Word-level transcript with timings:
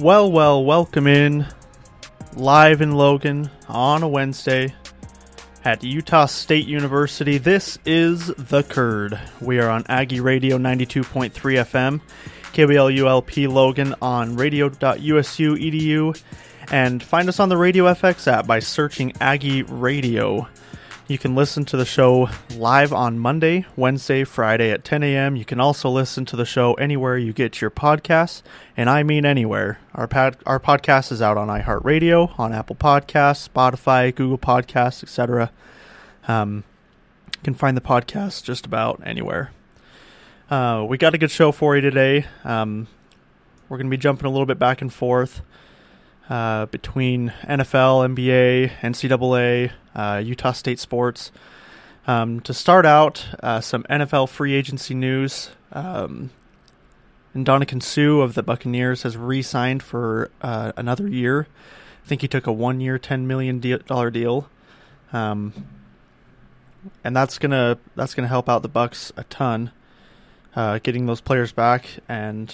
Well, 0.00 0.32
well, 0.32 0.64
welcome 0.64 1.06
in 1.06 1.46
live 2.34 2.80
in 2.80 2.92
Logan 2.92 3.50
on 3.68 4.02
a 4.02 4.08
Wednesday 4.08 4.74
at 5.62 5.84
Utah 5.84 6.24
State 6.24 6.66
University. 6.66 7.36
This 7.36 7.78
is 7.84 8.28
The 8.28 8.62
Curd. 8.62 9.20
We 9.42 9.60
are 9.60 9.68
on 9.68 9.84
Aggie 9.90 10.20
Radio 10.20 10.56
92.3 10.56 11.32
FM, 11.32 12.00
KBLULP 12.54 13.52
Logan 13.52 13.94
on 14.00 14.36
radio.usu.edu, 14.36 16.22
and 16.70 17.02
find 17.02 17.28
us 17.28 17.38
on 17.38 17.50
the 17.50 17.58
Radio 17.58 17.84
FX 17.84 18.26
app 18.26 18.46
by 18.46 18.60
searching 18.60 19.12
Aggie 19.20 19.64
Radio. 19.64 20.48
You 21.10 21.18
can 21.18 21.34
listen 21.34 21.64
to 21.64 21.76
the 21.76 21.84
show 21.84 22.28
live 22.54 22.92
on 22.92 23.18
Monday, 23.18 23.66
Wednesday, 23.74 24.22
Friday 24.22 24.70
at 24.70 24.84
10 24.84 25.02
a.m. 25.02 25.34
You 25.34 25.44
can 25.44 25.58
also 25.58 25.90
listen 25.90 26.24
to 26.26 26.36
the 26.36 26.44
show 26.44 26.74
anywhere 26.74 27.18
you 27.18 27.32
get 27.32 27.60
your 27.60 27.68
podcasts, 27.68 28.42
and 28.76 28.88
I 28.88 29.02
mean 29.02 29.26
anywhere. 29.26 29.80
Our 29.92 30.08
our 30.46 30.60
podcast 30.60 31.10
is 31.10 31.20
out 31.20 31.36
on 31.36 31.48
iHeartRadio, 31.48 32.38
on 32.38 32.52
Apple 32.52 32.76
Podcasts, 32.76 33.48
Spotify, 33.48 34.14
Google 34.14 34.38
Podcasts, 34.38 35.02
etc. 35.02 35.50
Um, 36.28 36.62
you 37.26 37.42
can 37.42 37.54
find 37.54 37.76
the 37.76 37.80
podcast 37.80 38.44
just 38.44 38.64
about 38.64 39.02
anywhere. 39.04 39.50
Uh, 40.48 40.86
we 40.88 40.96
got 40.96 41.12
a 41.12 41.18
good 41.18 41.32
show 41.32 41.50
for 41.50 41.74
you 41.74 41.82
today. 41.82 42.26
Um, 42.44 42.86
we're 43.68 43.78
going 43.78 43.90
to 43.90 43.96
be 43.96 44.00
jumping 44.00 44.26
a 44.26 44.30
little 44.30 44.46
bit 44.46 44.60
back 44.60 44.80
and 44.80 44.94
forth 44.94 45.42
uh, 46.30 46.66
between 46.66 47.34
NFL, 47.42 48.14
NBA, 48.14 48.70
NCAA, 48.80 49.72
uh, 49.94 50.22
Utah 50.24 50.52
State 50.52 50.78
sports. 50.78 51.32
Um, 52.06 52.40
to 52.40 52.54
start 52.54 52.86
out, 52.86 53.26
uh, 53.42 53.60
some 53.60 53.82
NFL 53.84 54.28
free 54.28 54.54
agency 54.54 54.94
news. 54.94 55.50
Um, 55.72 56.30
Ndamukong 57.34 57.82
Suh 57.82 58.22
of 58.22 58.34
the 58.34 58.42
Buccaneers 58.42 59.02
has 59.02 59.16
re-signed 59.16 59.82
for 59.82 60.30
uh, 60.40 60.72
another 60.76 61.08
year. 61.08 61.46
I 62.04 62.08
think 62.08 62.22
he 62.22 62.28
took 62.28 62.46
a 62.46 62.52
one-year, 62.52 62.98
ten 62.98 63.26
million 63.26 63.60
dollar 63.86 64.10
deal, 64.10 64.48
um, 65.12 65.52
and 67.04 67.14
that's 67.14 67.38
gonna 67.38 67.78
that's 67.94 68.14
gonna 68.14 68.26
help 68.26 68.48
out 68.48 68.62
the 68.62 68.68
Bucks 68.68 69.12
a 69.16 69.22
ton, 69.24 69.70
uh, 70.56 70.80
getting 70.82 71.06
those 71.06 71.20
players 71.20 71.52
back. 71.52 71.86
And 72.08 72.52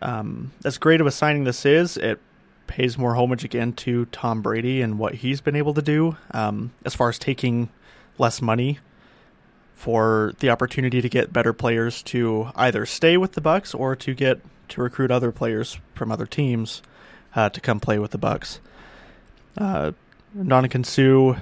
um, 0.00 0.52
as 0.64 0.78
great 0.78 1.02
of 1.02 1.06
a 1.06 1.10
signing 1.10 1.44
this 1.44 1.66
is, 1.66 1.98
it 1.98 2.18
pays 2.70 2.96
more 2.96 3.16
homage 3.16 3.42
again 3.42 3.72
to 3.72 4.04
Tom 4.06 4.42
Brady 4.42 4.80
and 4.80 4.96
what 4.96 5.16
he's 5.16 5.40
been 5.40 5.56
able 5.56 5.74
to 5.74 5.82
do 5.82 6.16
um, 6.30 6.70
as 6.84 6.94
far 6.94 7.08
as 7.08 7.18
taking 7.18 7.68
less 8.16 8.40
money 8.40 8.78
for 9.74 10.32
the 10.38 10.50
opportunity 10.50 11.02
to 11.02 11.08
get 11.08 11.32
better 11.32 11.52
players 11.52 12.00
to 12.04 12.48
either 12.54 12.86
stay 12.86 13.16
with 13.16 13.32
the 13.32 13.40
Bucks 13.40 13.74
or 13.74 13.96
to 13.96 14.14
get 14.14 14.40
to 14.68 14.80
recruit 14.80 15.10
other 15.10 15.32
players 15.32 15.78
from 15.94 16.12
other 16.12 16.26
teams 16.26 16.80
uh, 17.34 17.48
to 17.48 17.60
come 17.60 17.80
play 17.80 17.98
with 17.98 18.12
the 18.12 18.18
Bucks. 18.18 18.60
Uh, 19.58 19.90
Ndamukong 20.38 20.86
Suh 20.86 21.40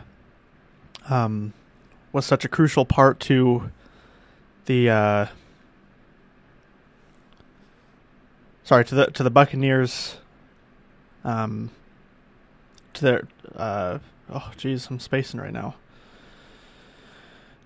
um, 1.15 1.53
was 2.11 2.25
such 2.25 2.47
a 2.47 2.49
crucial 2.49 2.87
part 2.87 3.21
to 3.21 3.71
the 4.65 4.89
uh, 4.89 5.27
sorry 8.65 8.87
to 8.87 8.95
the 8.95 9.07
to 9.09 9.23
the 9.23 9.31
Buccaneers 9.31 10.17
um, 11.25 11.71
to 12.95 13.05
their 13.05 13.29
uh, 13.57 13.99
oh 14.31 14.53
jeez, 14.57 14.91
I'm 14.91 15.01
spacing 15.01 15.41
right 15.41 15.53
now. 15.53 15.75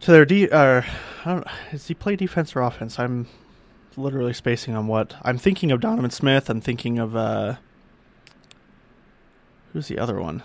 To 0.01 0.11
their 0.11 0.25
de 0.25 0.51
uh, 0.51 0.83
I 1.25 1.33
don't 1.33 1.47
does 1.71 1.87
he 1.87 1.95
play 1.95 2.17
defense 2.17 2.57
or 2.57 2.63
offense? 2.63 2.99
I'm 2.99 3.29
literally 3.97 4.33
spacing 4.33 4.75
on 4.75 4.87
what 4.87 5.15
I'm 5.23 5.39
thinking 5.39 5.71
of. 5.71 5.81
Donovan 5.81 6.11
Smith. 6.11 6.49
I'm 6.51 6.61
thinking 6.61 6.99
of 6.99 7.15
uh, 7.15 7.57
who's 9.73 9.89
the 9.89 9.99
other 9.99 10.21
one? 10.21 10.43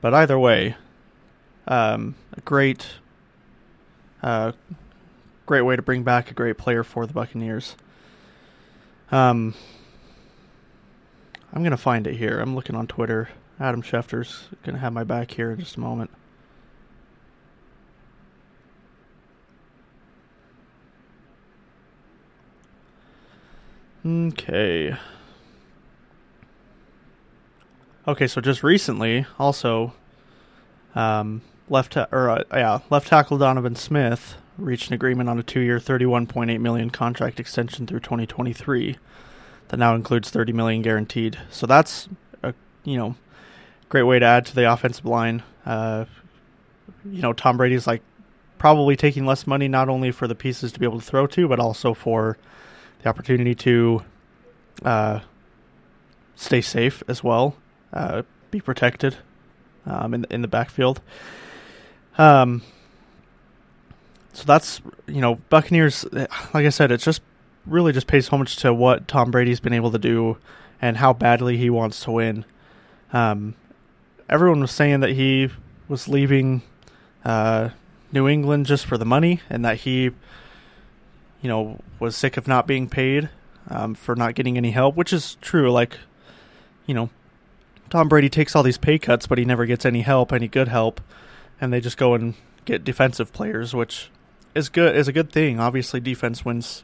But 0.00 0.14
either 0.14 0.38
way, 0.38 0.76
um, 1.66 2.14
a 2.32 2.40
great, 2.40 2.86
uh, 4.22 4.52
great 5.44 5.62
way 5.62 5.76
to 5.76 5.82
bring 5.82 6.04
back 6.04 6.30
a 6.30 6.34
great 6.34 6.56
player 6.56 6.84
for 6.84 7.04
the 7.06 7.12
Buccaneers. 7.12 7.76
Um, 9.10 9.54
I'm 11.52 11.62
gonna 11.62 11.76
find 11.76 12.06
it 12.06 12.16
here. 12.16 12.40
I'm 12.40 12.54
looking 12.54 12.76
on 12.76 12.86
Twitter. 12.86 13.30
Adam 13.58 13.82
Schefter's 13.82 14.48
gonna 14.62 14.78
have 14.78 14.92
my 14.92 15.04
back 15.04 15.30
here 15.32 15.52
in 15.52 15.58
just 15.58 15.76
a 15.76 15.80
moment. 15.80 16.10
Okay. 24.06 24.96
Okay, 28.06 28.26
so 28.26 28.40
just 28.40 28.62
recently, 28.62 29.26
also, 29.38 29.92
um, 30.94 31.42
left 31.68 31.92
ta- 31.92 32.06
or 32.10 32.30
uh, 32.30 32.44
yeah, 32.52 32.78
left 32.88 33.08
tackle 33.08 33.36
Donovan 33.36 33.74
Smith 33.74 34.36
reached 34.58 34.88
an 34.88 34.94
agreement 34.94 35.30
on 35.30 35.38
a 35.38 35.42
two-year, 35.42 35.78
31.8 35.78 36.60
million 36.60 36.90
contract 36.90 37.40
extension 37.40 37.86
through 37.86 38.00
2023 38.00 38.98
that 39.68 39.76
now 39.76 39.94
includes 39.94 40.30
30 40.30 40.52
million 40.52 40.82
guaranteed. 40.82 41.38
So 41.50 41.66
that's 41.66 42.08
a 42.42 42.52
you 42.84 42.96
know 42.96 43.14
great 43.88 44.02
way 44.02 44.18
to 44.18 44.26
add 44.26 44.46
to 44.46 44.54
the 44.54 44.70
offensive 44.70 45.06
line. 45.06 45.42
Uh, 45.64 46.06
you 47.10 47.22
know, 47.22 47.32
Tom 47.32 47.56
Brady's 47.56 47.86
like 47.86 48.02
probably 48.58 48.96
taking 48.96 49.24
less 49.24 49.46
money 49.46 49.68
not 49.68 49.88
only 49.88 50.10
for 50.10 50.26
the 50.26 50.34
pieces 50.34 50.72
to 50.72 50.80
be 50.80 50.86
able 50.86 51.00
to 51.00 51.06
throw 51.06 51.26
to, 51.28 51.48
but 51.48 51.60
also 51.60 51.94
for 51.94 52.36
the 53.02 53.08
opportunity 53.08 53.54
to 53.54 54.02
uh, 54.84 55.20
stay 56.34 56.60
safe 56.60 57.02
as 57.08 57.22
well, 57.22 57.56
uh, 57.92 58.22
be 58.50 58.60
protected 58.60 59.16
um, 59.86 60.14
in 60.14 60.26
in 60.30 60.42
the 60.42 60.48
backfield. 60.48 61.00
Um, 62.16 62.62
so 64.38 64.44
that's 64.44 64.80
you 65.08 65.20
know 65.20 65.36
Buccaneers. 65.50 66.06
Like 66.12 66.54
I 66.54 66.68
said, 66.68 66.92
it 66.92 66.98
just 66.98 67.22
really 67.66 67.92
just 67.92 68.06
pays 68.06 68.28
homage 68.28 68.56
to 68.58 68.72
what 68.72 69.08
Tom 69.08 69.32
Brady's 69.32 69.58
been 69.58 69.72
able 69.72 69.90
to 69.90 69.98
do 69.98 70.38
and 70.80 70.98
how 70.98 71.12
badly 71.12 71.56
he 71.56 71.68
wants 71.68 72.04
to 72.04 72.12
win. 72.12 72.44
Um, 73.12 73.56
everyone 74.28 74.60
was 74.60 74.70
saying 74.70 75.00
that 75.00 75.10
he 75.10 75.50
was 75.88 76.06
leaving 76.06 76.62
uh, 77.24 77.70
New 78.12 78.28
England 78.28 78.66
just 78.66 78.86
for 78.86 78.96
the 78.96 79.04
money, 79.04 79.40
and 79.50 79.64
that 79.64 79.78
he, 79.78 80.02
you 80.02 80.12
know, 81.42 81.80
was 81.98 82.14
sick 82.14 82.36
of 82.36 82.46
not 82.46 82.64
being 82.64 82.88
paid 82.88 83.28
um, 83.68 83.96
for 83.96 84.14
not 84.14 84.36
getting 84.36 84.56
any 84.56 84.70
help, 84.70 84.94
which 84.94 85.12
is 85.12 85.34
true. 85.40 85.68
Like, 85.72 85.98
you 86.86 86.94
know, 86.94 87.10
Tom 87.90 88.08
Brady 88.08 88.28
takes 88.28 88.54
all 88.54 88.62
these 88.62 88.78
pay 88.78 89.00
cuts, 89.00 89.26
but 89.26 89.36
he 89.36 89.44
never 89.44 89.66
gets 89.66 89.84
any 89.84 90.02
help, 90.02 90.32
any 90.32 90.46
good 90.46 90.68
help, 90.68 91.00
and 91.60 91.72
they 91.72 91.80
just 91.80 91.96
go 91.96 92.14
and 92.14 92.34
get 92.64 92.84
defensive 92.84 93.32
players, 93.32 93.74
which 93.74 94.10
is 94.54 94.68
good 94.68 94.96
is 94.96 95.08
a 95.08 95.12
good 95.12 95.30
thing. 95.30 95.60
Obviously, 95.60 96.00
defense 96.00 96.44
wins 96.44 96.82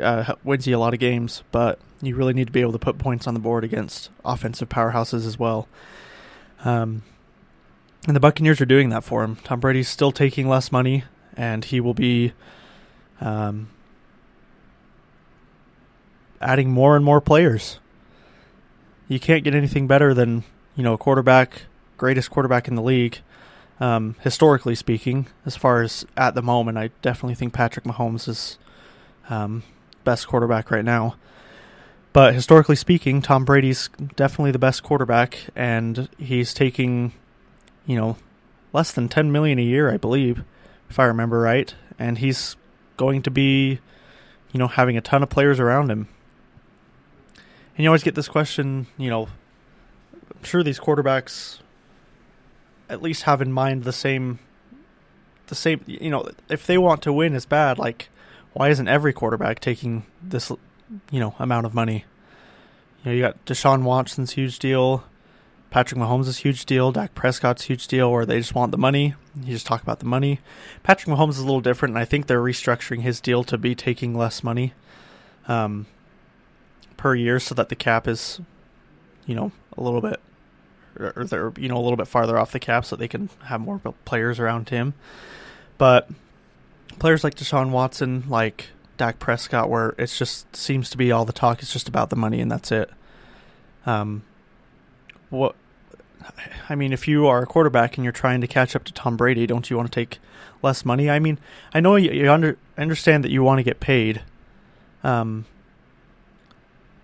uh, 0.00 0.34
wins 0.44 0.66
you 0.66 0.76
a 0.76 0.78
lot 0.78 0.94
of 0.94 1.00
games, 1.00 1.42
but 1.50 1.78
you 2.00 2.16
really 2.16 2.32
need 2.32 2.46
to 2.46 2.52
be 2.52 2.60
able 2.60 2.72
to 2.72 2.78
put 2.78 2.98
points 2.98 3.26
on 3.26 3.34
the 3.34 3.40
board 3.40 3.64
against 3.64 4.10
offensive 4.24 4.68
powerhouses 4.68 5.26
as 5.26 5.38
well. 5.38 5.68
Um, 6.64 7.02
and 8.06 8.16
the 8.16 8.20
Buccaneers 8.20 8.60
are 8.60 8.66
doing 8.66 8.88
that 8.90 9.04
for 9.04 9.22
him. 9.22 9.36
Tom 9.36 9.60
Brady's 9.60 9.88
still 9.88 10.12
taking 10.12 10.48
less 10.48 10.72
money, 10.72 11.04
and 11.36 11.64
he 11.64 11.80
will 11.80 11.94
be 11.94 12.32
um, 13.20 13.68
adding 16.40 16.70
more 16.70 16.96
and 16.96 17.04
more 17.04 17.20
players. 17.20 17.78
You 19.08 19.20
can't 19.20 19.44
get 19.44 19.54
anything 19.54 19.86
better 19.86 20.14
than 20.14 20.44
you 20.74 20.82
know 20.82 20.94
a 20.94 20.98
quarterback, 20.98 21.62
greatest 21.96 22.30
quarterback 22.30 22.66
in 22.66 22.74
the 22.74 22.82
league, 22.82 23.18
um, 23.80 24.16
historically 24.20 24.74
speaking, 24.74 25.26
as 25.44 25.56
far 25.56 25.82
as 25.82 26.06
at 26.16 26.34
the 26.34 26.42
moment, 26.42 26.78
I 26.78 26.90
definitely 27.00 27.34
think 27.34 27.52
Patrick 27.52 27.84
Mahomes 27.84 28.28
is 28.28 28.58
um, 29.28 29.62
best 30.04 30.28
quarterback 30.28 30.70
right 30.70 30.84
now. 30.84 31.16
But 32.12 32.34
historically 32.34 32.76
speaking, 32.76 33.22
Tom 33.22 33.44
Brady's 33.46 33.88
definitely 34.16 34.50
the 34.50 34.58
best 34.58 34.82
quarterback, 34.82 35.38
and 35.56 36.10
he's 36.18 36.52
taking, 36.52 37.12
you 37.86 37.96
know, 37.96 38.18
less 38.74 38.92
than 38.92 39.08
ten 39.08 39.32
million 39.32 39.58
a 39.58 39.62
year, 39.62 39.90
I 39.90 39.96
believe, 39.96 40.44
if 40.90 40.98
I 40.98 41.04
remember 41.04 41.40
right. 41.40 41.74
And 41.98 42.18
he's 42.18 42.56
going 42.98 43.22
to 43.22 43.30
be, 43.30 43.80
you 44.52 44.58
know, 44.58 44.68
having 44.68 44.98
a 44.98 45.00
ton 45.00 45.22
of 45.22 45.30
players 45.30 45.58
around 45.58 45.90
him. 45.90 46.08
And 47.74 47.84
you 47.84 47.88
always 47.88 48.02
get 48.02 48.14
this 48.14 48.28
question, 48.28 48.86
you 48.98 49.08
know, 49.08 49.28
I'm 50.12 50.44
sure 50.44 50.62
these 50.62 50.78
quarterbacks 50.78 51.60
at 52.92 53.02
least 53.02 53.22
have 53.22 53.40
in 53.40 53.52
mind 53.52 53.84
the 53.84 53.92
same 53.92 54.38
the 55.46 55.54
same 55.54 55.82
you 55.86 56.10
know 56.10 56.28
if 56.48 56.66
they 56.66 56.78
want 56.78 57.02
to 57.02 57.12
win 57.12 57.34
as 57.34 57.46
bad. 57.46 57.78
Like 57.78 58.08
why 58.52 58.68
isn't 58.68 58.88
every 58.88 59.12
quarterback 59.12 59.58
taking 59.58 60.04
this 60.22 60.52
you 61.10 61.20
know 61.20 61.34
amount 61.38 61.66
of 61.66 61.74
money? 61.74 62.04
You 63.02 63.10
know 63.10 63.16
you 63.16 63.22
got 63.22 63.44
Deshaun 63.46 63.82
Watson's 63.82 64.32
huge 64.32 64.58
deal. 64.58 65.04
Patrick 65.70 65.98
Mahomes' 65.98 66.36
huge 66.40 66.66
deal. 66.66 66.92
Dak 66.92 67.14
Prescott's 67.14 67.62
huge 67.62 67.88
deal 67.88 68.12
where 68.12 68.26
they 68.26 68.38
just 68.38 68.54
want 68.54 68.72
the 68.72 68.78
money. 68.78 69.14
You 69.42 69.54
just 69.54 69.66
talk 69.66 69.82
about 69.82 70.00
the 70.00 70.04
money. 70.06 70.38
Patrick 70.82 71.16
Mahomes 71.16 71.30
is 71.30 71.38
a 71.38 71.44
little 71.44 71.62
different 71.62 71.94
and 71.94 71.98
I 71.98 72.04
think 72.04 72.26
they're 72.26 72.42
restructuring 72.42 73.00
his 73.00 73.22
deal 73.22 73.42
to 73.44 73.56
be 73.56 73.74
taking 73.74 74.14
less 74.14 74.44
money 74.44 74.74
um, 75.48 75.86
per 76.98 77.14
year, 77.14 77.40
so 77.40 77.54
that 77.54 77.68
the 77.68 77.74
cap 77.74 78.06
is, 78.06 78.40
you 79.26 79.34
know, 79.34 79.50
a 79.76 79.82
little 79.82 80.00
bit, 80.00 80.20
or 80.98 81.24
they're 81.24 81.52
you 81.56 81.68
know 81.68 81.76
a 81.76 81.82
little 81.82 81.96
bit 81.96 82.08
farther 82.08 82.38
off 82.38 82.52
the 82.52 82.60
cap, 82.60 82.84
so 82.84 82.96
they 82.96 83.08
can 83.08 83.30
have 83.44 83.60
more 83.60 83.78
players 84.04 84.38
around 84.38 84.68
him. 84.68 84.94
But 85.78 86.08
players 86.98 87.24
like 87.24 87.34
Deshaun 87.34 87.70
Watson, 87.70 88.24
like 88.28 88.68
Dak 88.96 89.18
Prescott, 89.18 89.68
where 89.68 89.94
it 89.98 90.06
just 90.06 90.54
seems 90.54 90.90
to 90.90 90.96
be 90.96 91.10
all 91.10 91.24
the 91.24 91.32
talk 91.32 91.62
is 91.62 91.72
just 91.72 91.88
about 91.88 92.10
the 92.10 92.16
money 92.16 92.40
and 92.40 92.50
that's 92.50 92.70
it. 92.70 92.90
Um, 93.86 94.22
what 95.30 95.56
I 96.68 96.74
mean, 96.74 96.92
if 96.92 97.08
you 97.08 97.26
are 97.26 97.42
a 97.42 97.46
quarterback 97.46 97.96
and 97.96 98.04
you're 98.04 98.12
trying 98.12 98.40
to 98.40 98.46
catch 98.46 98.76
up 98.76 98.84
to 98.84 98.92
Tom 98.92 99.16
Brady, 99.16 99.46
don't 99.46 99.68
you 99.68 99.76
want 99.76 99.90
to 99.90 99.94
take 100.00 100.18
less 100.62 100.84
money? 100.84 101.10
I 101.10 101.18
mean, 101.18 101.38
I 101.74 101.80
know 101.80 101.96
you, 101.96 102.10
you 102.12 102.30
under, 102.30 102.56
understand 102.78 103.24
that 103.24 103.30
you 103.30 103.42
want 103.42 103.58
to 103.58 103.64
get 103.64 103.80
paid, 103.80 104.22
um, 105.02 105.46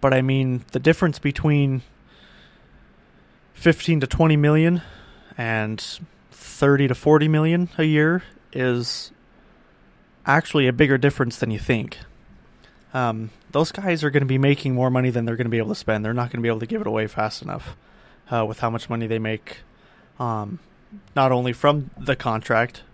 but 0.01 0.15
I 0.15 0.23
mean, 0.23 0.65
the 0.73 0.79
difference 0.79 1.19
between 1.19 1.83
15 3.59 4.01
to 4.01 4.07
20 4.07 4.37
million 4.37 4.83
and 5.37 5.99
30 6.31 6.89
to 6.89 6.95
40 6.95 7.27
million 7.27 7.69
a 7.77 7.83
year 7.83 8.23
is 8.53 9.11
actually 10.25 10.69
a 10.69 10.73
bigger 10.73 10.97
difference 10.97 11.39
than 11.39 11.51
you 11.51 11.59
think. 11.59 11.99
Um, 12.95 13.31
those 13.51 13.73
guys 13.73 14.05
are 14.05 14.11
going 14.11 14.23
to 14.23 14.27
be 14.27 14.39
making 14.39 14.75
more 14.75 14.91
money 14.91 15.11
than 15.11 15.25
they're 15.25 15.35
going 15.35 15.47
to 15.47 15.51
be 15.51 15.59
able 15.59 15.71
to 15.71 15.75
spend. 15.75 16.05
They're 16.05 16.15
not 16.15 16.31
going 16.31 16.39
to 16.39 16.43
be 16.43 16.49
able 16.49 16.61
to 16.61 16.67
give 16.67 16.81
it 16.81 16.87
away 16.87 17.09
fast 17.09 17.43
enough 17.43 17.77
uh, 18.31 18.45
with 18.47 18.61
how 18.61 18.71
much 18.71 18.89
money 18.89 19.09
they 19.09 19.19
make, 19.19 19.59
um, 20.21 20.61
not 21.17 21.33
only 21.33 21.53
from 21.53 21.91
the 21.99 22.15
contract, 22.15 22.85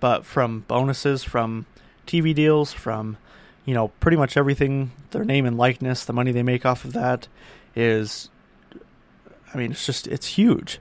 but 0.00 0.24
from 0.24 0.60
bonuses, 0.68 1.22
from 1.22 1.66
TV 2.06 2.34
deals, 2.34 2.72
from 2.72 3.18
you 3.66 3.74
know 3.74 3.88
pretty 4.00 4.16
much 4.16 4.38
everything. 4.38 4.92
Their 5.10 5.24
name 5.24 5.44
and 5.44 5.58
likeness, 5.58 6.06
the 6.06 6.14
money 6.14 6.32
they 6.32 6.42
make 6.42 6.64
off 6.64 6.84
of 6.84 6.94
that 6.94 7.28
is, 7.76 8.30
I 9.52 9.58
mean, 9.58 9.72
it's 9.72 9.86
just 9.86 10.06
it's 10.06 10.26
huge. 10.26 10.80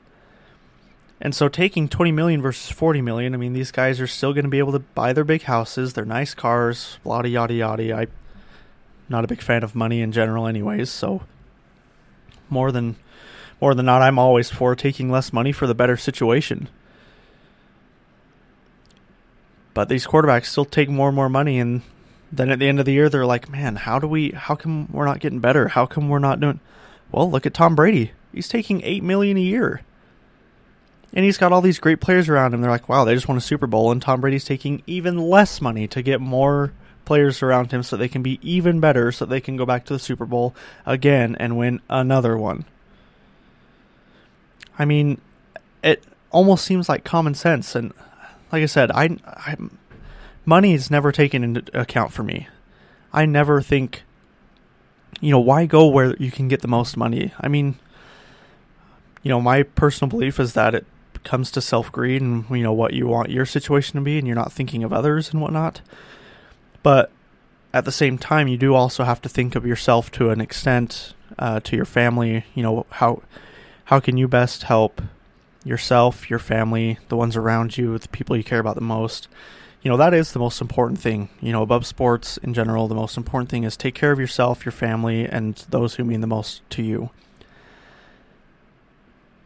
And 1.20 1.34
so 1.34 1.48
taking 1.48 1.90
20 1.90 2.12
million 2.12 2.42
versus 2.42 2.72
40 2.72 3.02
million, 3.02 3.34
I 3.34 3.38
mean, 3.38 3.54
these 3.54 3.72
guys 3.72 4.00
are 4.00 4.08
still 4.08 4.34
going 4.34 4.44
to 4.44 4.50
be 4.50 4.60
able 4.60 4.74
to 4.74 4.80
buy 4.80 5.14
their 5.14 5.24
big 5.24 5.44
houses, 5.44 5.94
their 5.94 6.06
nice 6.06 6.36
cars, 6.36 7.00
yada 7.04 7.28
yada 7.28 7.54
yada. 7.54 7.94
I'm 7.94 8.08
not 9.10 9.24
a 9.24 9.28
big 9.28 9.42
fan 9.42 9.64
of 9.64 9.74
money 9.74 10.02
in 10.02 10.12
general, 10.12 10.46
anyways. 10.46 10.90
So 10.90 11.24
more 12.50 12.72
than 12.72 12.98
more 13.60 13.74
than 13.74 13.88
not, 13.88 14.04
I'm 14.04 14.20
always 14.20 14.50
for 14.52 14.76
taking 14.76 15.10
less 15.10 15.34
money 15.34 15.52
for 15.52 15.66
the 15.66 15.74
better 15.74 15.98
situation. 15.98 16.70
But 19.74 19.90
these 19.90 20.08
quarterbacks 20.08 20.46
still 20.46 20.66
take 20.66 20.90
more 20.90 21.10
and 21.10 21.16
more 21.16 21.30
money, 21.30 21.60
and 21.60 21.82
then 22.32 22.50
at 22.50 22.60
the 22.60 22.68
end 22.68 22.80
of 22.80 22.86
the 22.86 22.94
year, 22.94 23.10
they're 23.10 23.26
like, 23.26 23.50
"Man, 23.50 23.76
how 23.76 23.98
do 24.00 24.08
we? 24.08 24.32
How 24.32 24.56
come 24.56 24.88
we're 24.92 25.06
not 25.06 25.20
getting 25.20 25.40
better? 25.40 25.70
How 25.70 25.86
come 25.86 26.10
we're 26.10 26.20
not 26.20 26.40
doing?" 26.40 26.60
Well, 27.12 27.30
look 27.30 27.46
at 27.46 27.54
Tom 27.54 27.76
Brady. 27.76 28.12
He's 28.38 28.48
taking 28.48 28.82
eight 28.84 29.04
million 29.04 29.36
a 29.36 29.42
year, 29.42 29.82
and 31.12 31.26
he's 31.26 31.38
got 31.38 31.52
all 31.52 31.62
these 31.62 31.80
great 31.80 32.00
players 32.00 32.30
around 32.30 32.54
him. 32.54 32.62
They're 32.62 32.70
like, 32.70 32.88
"Wow, 32.88 33.04
they 33.04 33.16
just 33.16 33.28
won 33.28 33.38
a 33.38 33.42
Super 33.42 33.68
Bowl," 33.68 33.92
and 33.92 34.02
Tom 34.02 34.22
Brady's 34.22 34.46
taking 34.46 34.84
even 34.86 35.18
less 35.18 35.60
money 35.60 35.88
to 35.88 36.02
get 36.02 36.22
more 36.22 36.72
players 37.04 37.42
around 37.42 37.72
him, 37.72 37.82
so 37.82 37.98
they 37.98 38.08
can 38.08 38.22
be 38.22 38.40
even 38.44 38.80
better, 38.80 39.12
so 39.12 39.26
they 39.26 39.42
can 39.42 39.58
go 39.58 39.66
back 39.66 39.86
to 39.86 39.94
the 39.94 40.00
Super 40.00 40.26
Bowl 40.26 40.54
again 40.86 41.36
and 41.40 41.58
win 41.58 41.82
another 41.90 42.38
one. 42.38 42.66
I 44.78 44.86
mean, 44.86 45.20
it 45.82 46.04
almost 46.32 46.66
seems 46.66 46.88
like 46.88 47.04
common 47.04 47.34
sense. 47.34 47.76
And 47.76 47.94
like 48.52 48.62
I 48.62 48.68
said, 48.68 48.92
I, 48.92 49.18
I 49.26 49.56
money 50.46 50.74
is 50.74 50.92
never 50.92 51.12
taken 51.12 51.44
into 51.44 51.80
account 51.80 52.12
for 52.12 52.24
me. 52.24 52.48
I 53.12 53.26
never 53.26 53.62
think, 53.62 54.04
you 55.20 55.32
know, 55.32 55.40
why 55.40 55.66
go 55.66 55.88
where 55.88 56.16
you 56.18 56.30
can 56.30 56.48
get 56.48 56.62
the 56.62 56.68
most 56.68 56.98
money? 56.98 57.34
I 57.40 57.48
mean, 57.48 57.80
you 59.24 59.30
know, 59.30 59.42
my 59.42 59.64
personal 59.64 60.10
belief 60.10 60.40
is 60.40 60.54
that 60.54 60.76
it 60.76 60.86
comes 61.24 61.52
to 61.52 61.62
self 61.62 61.92
greed 61.92 62.22
and 62.22 62.50
you 62.50 62.64
know 62.64 62.74
what 62.74 62.94
you 62.94 63.08
want 63.08 63.30
your 63.30 63.46
situation 63.46 63.96
to 63.96 64.02
be, 64.04 64.18
and 64.18 64.28
you're 64.28 64.36
not 64.36 64.52
thinking 64.52 64.84
of 64.84 64.94
others 64.94 65.32
and 65.32 65.42
whatnot. 65.42 65.82
But 66.84 67.12
at 67.74 67.86
the 67.86 67.92
same 67.92 68.18
time, 68.18 68.48
you 68.48 68.58
do 68.58 68.74
also 68.74 69.04
have 69.04 69.22
to 69.22 69.30
think 69.30 69.56
of 69.56 69.66
yourself 69.66 70.10
to 70.12 70.30
an 70.30 70.42
extent, 70.42 71.14
uh, 71.38 71.60
to 71.62 71.76
your 71.76 71.86
family. 71.86 72.46
You 72.56 72.64
know 72.64 72.86
how 72.92 73.22
how 73.86 74.00
can 74.00 74.18
you 74.18 74.28
best 74.28 74.64
help 74.64 75.02
yourself, 75.64 76.30
your 76.30 76.40
family, 76.40 76.98
the 77.10 77.18
ones 77.18 77.36
around 77.36 77.78
you, 77.78 77.98
the 77.98 78.08
people 78.10 78.38
you 78.38 78.44
care 78.44 78.60
about 78.60 78.76
the 78.76 78.82
most? 78.82 79.28
You 79.82 79.92
know, 79.92 79.98
that 79.98 80.14
is 80.14 80.32
the 80.32 80.40
most 80.40 80.60
important 80.60 81.00
thing. 81.00 81.30
You 81.40 81.52
know, 81.52 81.62
above 81.62 81.86
sports 81.86 82.38
in 82.38 82.54
general, 82.54 82.88
the 82.88 82.96
most 82.96 83.16
important 83.16 83.50
thing 83.50 83.64
is 83.64 83.78
take 83.78 83.96
care 83.96 84.12
of 84.12 84.20
yourself, 84.20 84.66
your 84.66 84.72
family, 84.72 85.26
and 85.26 85.56
those 85.70 85.96
who 85.96 86.04
mean 86.04 86.22
the 86.22 86.28
most 86.28 86.68
to 86.72 86.84
you. 86.84 87.10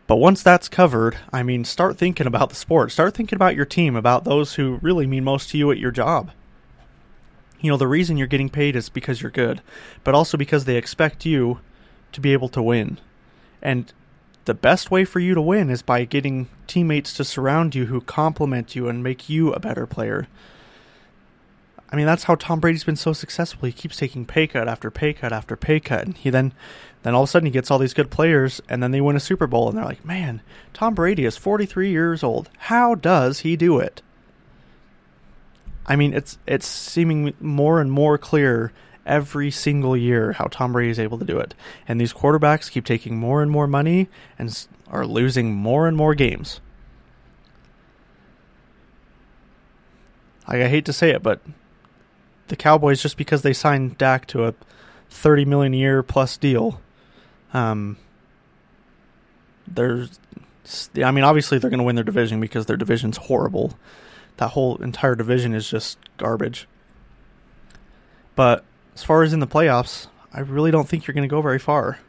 But 0.07 0.17
once 0.17 0.43
that's 0.43 0.67
covered, 0.67 1.17
I 1.31 1.43
mean, 1.43 1.63
start 1.63 1.97
thinking 1.97 2.27
about 2.27 2.49
the 2.49 2.55
sport. 2.55 2.91
Start 2.91 3.13
thinking 3.13 3.37
about 3.37 3.55
your 3.55 3.65
team, 3.65 3.95
about 3.95 4.23
those 4.23 4.55
who 4.55 4.79
really 4.81 5.07
mean 5.07 5.23
most 5.23 5.49
to 5.51 5.57
you 5.57 5.71
at 5.71 5.77
your 5.77 5.91
job. 5.91 6.31
You 7.61 7.71
know, 7.71 7.77
the 7.77 7.87
reason 7.87 8.17
you're 8.17 8.27
getting 8.27 8.49
paid 8.49 8.75
is 8.75 8.89
because 8.89 9.21
you're 9.21 9.31
good, 9.31 9.61
but 10.03 10.15
also 10.15 10.37
because 10.37 10.65
they 10.65 10.75
expect 10.75 11.25
you 11.25 11.59
to 12.11 12.19
be 12.19 12.33
able 12.33 12.49
to 12.49 12.61
win. 12.61 12.99
And 13.61 13.93
the 14.45 14.53
best 14.53 14.89
way 14.89 15.05
for 15.05 15.19
you 15.19 15.35
to 15.35 15.41
win 15.41 15.69
is 15.69 15.83
by 15.83 16.03
getting 16.03 16.49
teammates 16.65 17.13
to 17.13 17.23
surround 17.23 17.75
you 17.75 17.85
who 17.85 18.01
complement 18.01 18.75
you 18.75 18.89
and 18.89 19.03
make 19.03 19.29
you 19.29 19.53
a 19.53 19.59
better 19.59 19.85
player. 19.85 20.27
I 21.91 21.97
mean, 21.97 22.05
that's 22.05 22.23
how 22.23 22.35
Tom 22.35 22.59
Brady's 22.61 22.85
been 22.85 22.95
so 22.95 23.11
successful. 23.11 23.65
He 23.65 23.73
keeps 23.73 23.97
taking 23.97 24.25
pay 24.25 24.47
cut 24.47 24.69
after 24.69 24.89
pay 24.89 25.11
cut 25.11 25.33
after 25.33 25.57
pay 25.57 25.79
cut, 25.79 26.05
and 26.05 26.17
he 26.17 26.29
then, 26.29 26.53
then 27.03 27.13
all 27.13 27.23
of 27.23 27.29
a 27.29 27.31
sudden 27.31 27.47
he 27.47 27.51
gets 27.51 27.69
all 27.69 27.79
these 27.79 27.93
good 27.93 28.09
players, 28.09 28.61
and 28.69 28.81
then 28.81 28.91
they 28.91 29.01
win 29.01 29.17
a 29.17 29.19
Super 29.19 29.45
Bowl, 29.45 29.67
and 29.67 29.77
they're 29.77 29.85
like, 29.85 30.05
"Man, 30.05 30.41
Tom 30.73 30.95
Brady 30.95 31.25
is 31.25 31.35
43 31.35 31.89
years 31.89 32.23
old. 32.23 32.49
How 32.59 32.95
does 32.95 33.39
he 33.39 33.57
do 33.57 33.77
it?" 33.79 34.01
I 35.85 35.97
mean, 35.97 36.13
it's 36.13 36.37
it's 36.47 36.65
seeming 36.65 37.33
more 37.41 37.81
and 37.81 37.91
more 37.91 38.17
clear 38.17 38.71
every 39.05 39.51
single 39.51 39.97
year 39.97 40.33
how 40.33 40.45
Tom 40.45 40.71
Brady 40.73 40.91
is 40.91 40.99
able 40.99 41.17
to 41.17 41.25
do 41.25 41.39
it. 41.39 41.53
And 41.87 41.99
these 41.99 42.13
quarterbacks 42.13 42.71
keep 42.71 42.85
taking 42.85 43.17
more 43.17 43.41
and 43.41 43.51
more 43.51 43.67
money 43.67 44.07
and 44.39 44.67
are 44.87 45.05
losing 45.05 45.53
more 45.53 45.87
and 45.87 45.97
more 45.97 46.15
games. 46.15 46.61
Like 50.47 50.61
I 50.61 50.67
hate 50.67 50.85
to 50.85 50.93
say 50.93 51.09
it, 51.11 51.23
but 51.23 51.41
the 52.51 52.57
Cowboys 52.57 53.01
just 53.01 53.15
because 53.15 53.43
they 53.43 53.53
signed 53.53 53.97
Dak 53.97 54.27
to 54.27 54.45
a 54.45 54.53
30 55.09 55.45
million 55.45 55.73
a 55.73 55.77
year 55.77 56.03
plus 56.03 56.35
deal, 56.35 56.81
um, 57.53 57.95
there's 59.65 60.19
I 61.01 61.11
mean 61.11 61.23
obviously 61.23 61.57
they're 61.57 61.69
going 61.69 61.79
to 61.79 61.85
win 61.85 61.95
their 61.95 62.03
division 62.03 62.41
because 62.41 62.65
their 62.65 62.75
division's 62.75 63.15
horrible. 63.15 63.73
That 64.35 64.49
whole 64.49 64.75
entire 64.83 65.15
division 65.15 65.53
is 65.53 65.69
just 65.69 65.97
garbage. 66.17 66.67
But 68.35 68.65
as 68.95 69.03
far 69.03 69.23
as 69.23 69.31
in 69.31 69.39
the 69.39 69.47
playoffs, 69.47 70.07
I 70.33 70.41
really 70.41 70.71
don't 70.71 70.89
think 70.89 71.07
you're 71.07 71.13
going 71.13 71.27
to 71.27 71.33
go 71.33 71.41
very 71.41 71.59
far, 71.59 71.99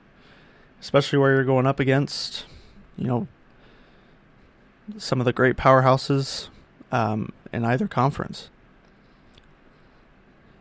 especially 0.81 1.21
where 1.21 1.35
you're 1.35 1.45
going 1.45 1.67
up 1.67 1.79
against, 1.79 2.47
you 2.97 3.07
know, 3.07 3.29
some 4.99 5.21
of 5.21 5.25
the 5.25 5.33
great 5.33 5.57
powerhouses 5.57 6.49
um, 6.91 7.33
in 7.53 7.65
either 7.65 7.87
conference. 7.87 8.51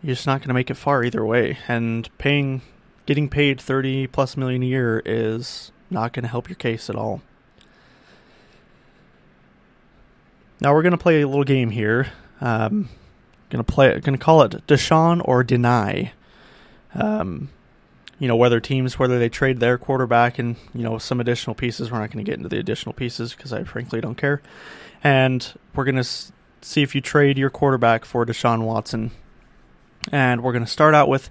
You're 0.04 0.16
just 0.16 0.26
not 0.28 0.40
going 0.42 0.48
to 0.48 0.54
make 0.54 0.70
it 0.70 0.76
far 0.76 1.04
either 1.04 1.24
way, 1.26 1.58
and 1.68 2.10
paying, 2.18 2.62
getting 3.06 3.30
paid 3.30 3.62
thirty 3.62 4.08
plus 4.08 4.36
million 4.36 4.64
a 4.64 4.66
year 4.66 5.02
is 5.06 5.72
not 5.90 6.12
going 6.14 6.24
to 6.24 6.30
help 6.30 6.50
your 6.50 6.56
case 6.56 6.90
at 6.90 6.96
all. 6.96 7.22
Now 10.60 10.74
we're 10.74 10.82
going 10.84 10.92
to 10.92 10.98
play 10.98 11.22
a 11.22 11.28
little 11.28 11.44
game 11.44 11.70
here. 11.72 12.12
Um, 12.40 12.90
Gonna 13.50 13.66
play. 13.66 14.00
Gonna 14.00 14.18
call 14.18 14.44
it 14.44 14.66
Deshaun 14.66 15.22
or 15.26 15.44
deny. 15.44 16.14
Um, 16.96 17.50
you 18.18 18.30
know 18.30 18.38
whether 18.38 18.62
teams 18.62 18.98
whether 18.98 19.20
they 19.20 19.28
trade 19.28 19.60
their 19.60 19.78
quarterback 19.78 20.40
and 20.40 20.56
you 20.74 20.84
know 20.84 20.98
some 20.98 21.20
additional 21.20 21.54
pieces. 21.54 21.92
We're 21.92 22.00
not 22.00 22.12
going 22.12 22.24
to 22.24 22.32
get 22.32 22.38
into 22.38 22.48
the 22.48 22.60
additional 22.60 22.94
pieces 22.94 23.34
because 23.36 23.52
I 23.52 23.66
frankly 23.66 24.00
don't 24.00 24.16
care. 24.16 24.42
And 25.04 25.46
we're 25.76 25.84
gonna 25.84 26.00
s- 26.00 26.32
see 26.62 26.82
if 26.82 26.96
you 26.96 27.02
trade 27.02 27.38
your 27.38 27.50
quarterback 27.50 28.06
for 28.06 28.26
Deshaun 28.26 28.62
Watson. 28.62 29.12
And 30.12 30.42
we're 30.42 30.54
gonna 30.54 30.68
start 30.68 30.96
out 30.96 31.10
with 31.10 31.30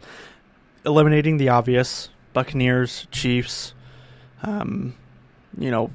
eliminating 0.85 1.37
the 1.39 1.49
obvious: 1.49 2.09
Buccaneers, 2.33 3.07
Chiefs. 3.11 3.75
Um, 4.43 4.95
you 5.59 5.71
know, 5.71 5.91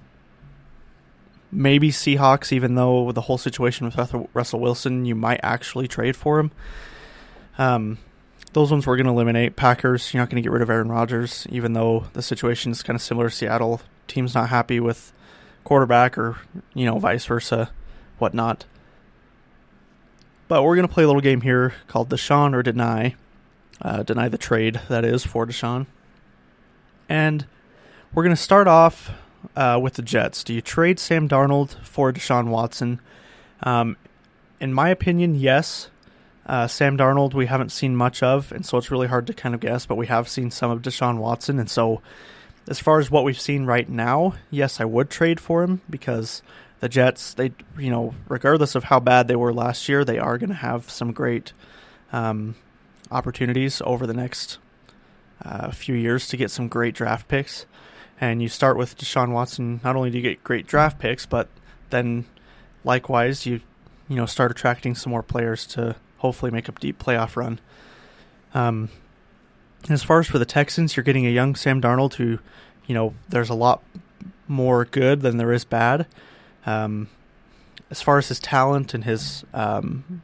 maybe 1.51 1.89
Seahawks, 1.89 2.51
even 2.51 2.75
though 2.75 3.03
with 3.03 3.15
the 3.15 3.21
whole 3.21 3.37
situation 3.37 3.85
with 3.85 4.27
Russell 4.33 4.59
Wilson, 4.59 5.05
you 5.05 5.15
might 5.15 5.39
actually 5.41 5.87
trade 5.87 6.15
for 6.15 6.39
him. 6.39 6.51
Um, 7.57 7.97
those 8.53 8.71
ones 8.71 8.85
we're 8.85 8.97
going 8.97 9.05
to 9.05 9.11
eliminate. 9.11 9.55
Packers, 9.55 10.13
you're 10.13 10.21
not 10.21 10.29
going 10.29 10.41
to 10.41 10.41
get 10.41 10.51
rid 10.51 10.61
of 10.61 10.69
Aaron 10.69 10.89
Rodgers, 10.89 11.47
even 11.49 11.73
though 11.73 12.07
the 12.13 12.21
situation 12.21 12.71
is 12.71 12.83
kind 12.83 12.95
of 12.95 13.01
similar 13.01 13.29
to 13.29 13.35
Seattle. 13.35 13.81
Team's 14.07 14.35
not 14.35 14.49
happy 14.49 14.79
with 14.79 15.11
quarterback 15.63 16.17
or, 16.17 16.37
you 16.73 16.85
know, 16.85 16.99
vice 16.99 17.25
versa, 17.25 17.71
whatnot. 18.17 18.65
But 20.47 20.63
we're 20.63 20.75
going 20.75 20.87
to 20.87 20.93
play 20.93 21.03
a 21.03 21.07
little 21.07 21.21
game 21.21 21.41
here 21.41 21.73
called 21.87 22.09
Deshaun 22.09 22.53
or 22.53 22.61
Deny. 22.61 23.15
uh, 23.81 24.03
deny 24.03 24.29
the 24.29 24.37
trade 24.37 24.79
that 24.89 25.03
is 25.03 25.25
for 25.25 25.45
Deshaun. 25.45 25.85
And 27.09 27.45
we're 28.13 28.23
going 28.23 28.35
to 28.35 28.41
start 28.41 28.67
off 28.67 29.11
uh, 29.55 29.79
with 29.81 29.95
the 29.95 30.01
Jets. 30.01 30.43
Do 30.43 30.53
you 30.53 30.61
trade 30.61 30.99
Sam 30.99 31.27
Darnold 31.27 31.75
for 31.83 32.11
Deshaun 32.11 32.47
Watson? 32.47 32.99
Um, 33.63 33.97
in 34.59 34.73
my 34.73 34.89
opinion, 34.89 35.35
yes. 35.35 35.89
Uh, 36.45 36.67
Sam 36.67 36.97
Darnold, 36.97 37.33
we 37.33 37.47
haven't 37.47 37.71
seen 37.71 37.95
much 37.95 38.21
of, 38.21 38.51
and 38.51 38.65
so 38.65 38.77
it's 38.77 38.91
really 38.91 39.07
hard 39.07 39.25
to 39.27 39.33
kind 39.33 39.55
of 39.55 39.61
guess, 39.61 39.85
but 39.85 39.95
we 39.95 40.07
have 40.07 40.29
seen 40.29 40.51
some 40.51 40.69
of 40.69 40.81
Deshaun 40.83 41.17
Watson, 41.17 41.57
and 41.59 41.69
so 41.69 42.01
as 42.67 42.79
far 42.79 42.99
as 42.99 43.09
what 43.09 43.23
we've 43.23 43.39
seen 43.39 43.65
right 43.65 43.89
now, 43.89 44.35
yes, 44.51 44.79
I 44.79 44.85
would 44.85 45.09
trade 45.09 45.39
for 45.39 45.63
him 45.63 45.81
because 45.89 46.43
the 46.79 46.89
Jets, 46.89 47.33
they, 47.33 47.53
you 47.77 47.89
know, 47.89 48.13
regardless 48.27 48.75
of 48.75 48.85
how 48.85 48.99
bad 48.99 49.27
they 49.27 49.35
were 49.35 49.53
last 49.53 49.87
year, 49.87 50.03
they 50.03 50.19
are 50.19 50.37
going 50.37 50.49
to 50.49 50.55
have 50.55 50.89
some 50.89 51.11
great 51.11 51.53
um, 52.11 52.55
opportunities 53.11 53.81
over 53.85 54.05
the 54.05 54.13
next 54.13 54.57
uh, 55.43 55.71
few 55.71 55.95
years 55.95 56.27
to 56.27 56.37
get 56.37 56.51
some 56.51 56.67
great 56.67 56.93
draft 56.93 57.27
picks. 57.27 57.65
And 58.19 58.41
you 58.41 58.49
start 58.49 58.77
with 58.77 58.97
Deshaun 58.97 59.31
Watson. 59.31 59.81
Not 59.83 59.95
only 59.95 60.09
do 60.09 60.17
you 60.17 60.23
get 60.23 60.43
great 60.43 60.67
draft 60.67 60.99
picks, 60.99 61.25
but 61.25 61.49
then 61.89 62.25
likewise 62.83 63.45
you, 63.45 63.61
you 64.07 64.15
know, 64.15 64.25
start 64.25 64.51
attracting 64.51 64.95
some 64.95 65.11
more 65.11 65.23
players 65.23 65.65
to 65.67 65.95
hopefully 66.17 66.51
make 66.51 66.69
a 66.69 66.71
deep 66.73 67.01
playoff 67.01 67.35
run. 67.35 67.59
Um, 68.53 68.89
as 69.89 70.03
far 70.03 70.19
as 70.19 70.27
for 70.27 70.39
the 70.39 70.45
Texans, 70.45 70.95
you're 70.95 71.03
getting 71.03 71.25
a 71.25 71.31
young 71.31 71.55
Sam 71.55 71.81
Darnold 71.81 72.15
who, 72.15 72.39
you 72.85 72.95
know, 72.95 73.13
there's 73.29 73.49
a 73.49 73.55
lot 73.55 73.83
more 74.47 74.85
good 74.85 75.21
than 75.21 75.37
there 75.37 75.51
is 75.51 75.65
bad. 75.65 76.07
Um, 76.65 77.09
as 77.91 78.01
far 78.01 78.17
as 78.17 78.27
his 78.27 78.39
talent 78.39 78.93
and 78.93 79.03
his, 79.03 79.43
um, 79.53 80.23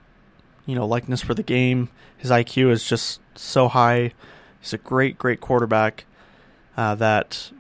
you 0.66 0.76
know, 0.76 0.86
likeness 0.86 1.22
for 1.22 1.34
the 1.34 1.44
game, 1.44 1.90
his 2.18 2.32
IQ 2.32 2.72
is 2.72 2.88
just 2.88 3.20
so 3.36 3.68
high. 3.68 4.14
He's 4.60 4.74
a 4.74 4.78
great, 4.78 5.18
great 5.18 5.42
quarterback 5.42 6.06
uh, 6.78 6.96
that 6.96 7.52